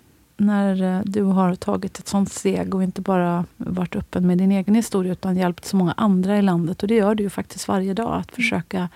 [0.47, 4.53] när eh, du har tagit ett sånt steg och inte bara varit öppen med din
[4.53, 6.82] egen historia utan hjälpt så många andra i landet.
[6.82, 8.14] Och det gör du ju faktiskt varje dag.
[8.14, 8.34] Att mm.
[8.34, 8.88] försöka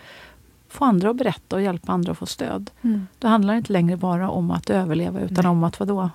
[0.68, 2.70] få andra att berätta och hjälpa andra att få stöd.
[2.82, 3.06] Mm.
[3.18, 5.50] Då handlar det inte längre bara om att överleva utan Nej.
[5.50, 6.10] om att vadå?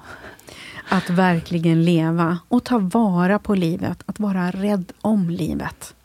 [0.89, 4.03] Att verkligen leva och ta vara på livet.
[4.05, 5.95] Att vara rädd om livet.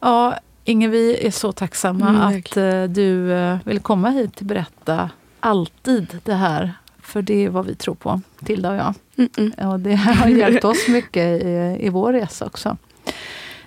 [0.00, 0.38] Ja,
[0.68, 5.10] Inge, vi är så tacksamma mm, att uh, du uh, vill komma hit och berätta
[5.40, 6.72] alltid det här.
[7.02, 8.94] För det är vad vi tror på, Tilda och jag.
[9.16, 9.72] Mm -mm.
[9.72, 12.76] Och det har hjälpt oss mycket i, i vår resa också.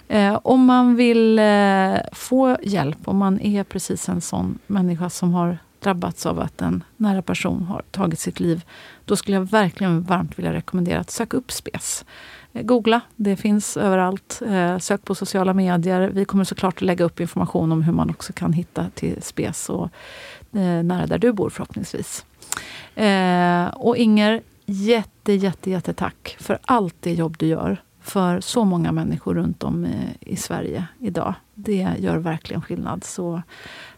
[0.07, 5.33] Eh, om man vill eh, få hjälp, om man är precis en sån människa som
[5.33, 8.61] har drabbats av att en nära person har tagit sitt liv,
[9.05, 12.05] då skulle jag verkligen varmt vilja rekommendera att söka upp SPES.
[12.53, 14.41] Googla, det finns överallt.
[14.47, 16.09] Eh, sök på sociala medier.
[16.13, 19.69] Vi kommer såklart att lägga upp information om hur man också kan hitta till SPES
[19.69, 19.89] och
[20.53, 22.25] eh, nära där du bor förhoppningsvis.
[22.95, 28.65] Eh, och Inger, jätte, jätte, jätte tack för allt det jobb du gör för så
[28.65, 31.33] många människor runt om eh, i Sverige idag.
[31.53, 33.03] Det gör verkligen skillnad.
[33.03, 33.41] Så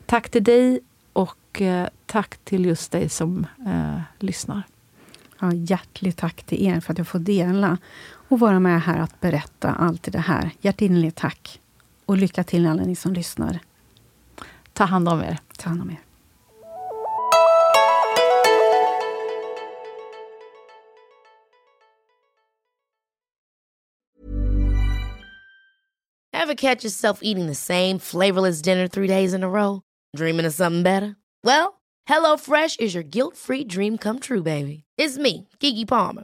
[0.05, 0.79] tack till dig
[1.13, 4.63] och eh, tack till just dig som eh, lyssnar.
[5.39, 7.77] Ja, hjärtligt tack till er för att jag får dela
[8.33, 10.51] och vara med här att berätta allt det här.
[10.61, 11.61] Hjärtinnerligt tack.
[12.05, 13.59] Och lycka till alla ni som lyssnar.
[14.73, 15.37] Ta hand om er.
[15.57, 15.99] Ta hand om er.
[26.33, 29.81] Have catch yourself eating the same flavorless dinner three days in a row?
[30.17, 31.15] Dreaming of something better?
[31.43, 34.83] Well, hello fresh is your guilt free dream come true baby.
[34.97, 36.23] It's me, Gigi Palmer.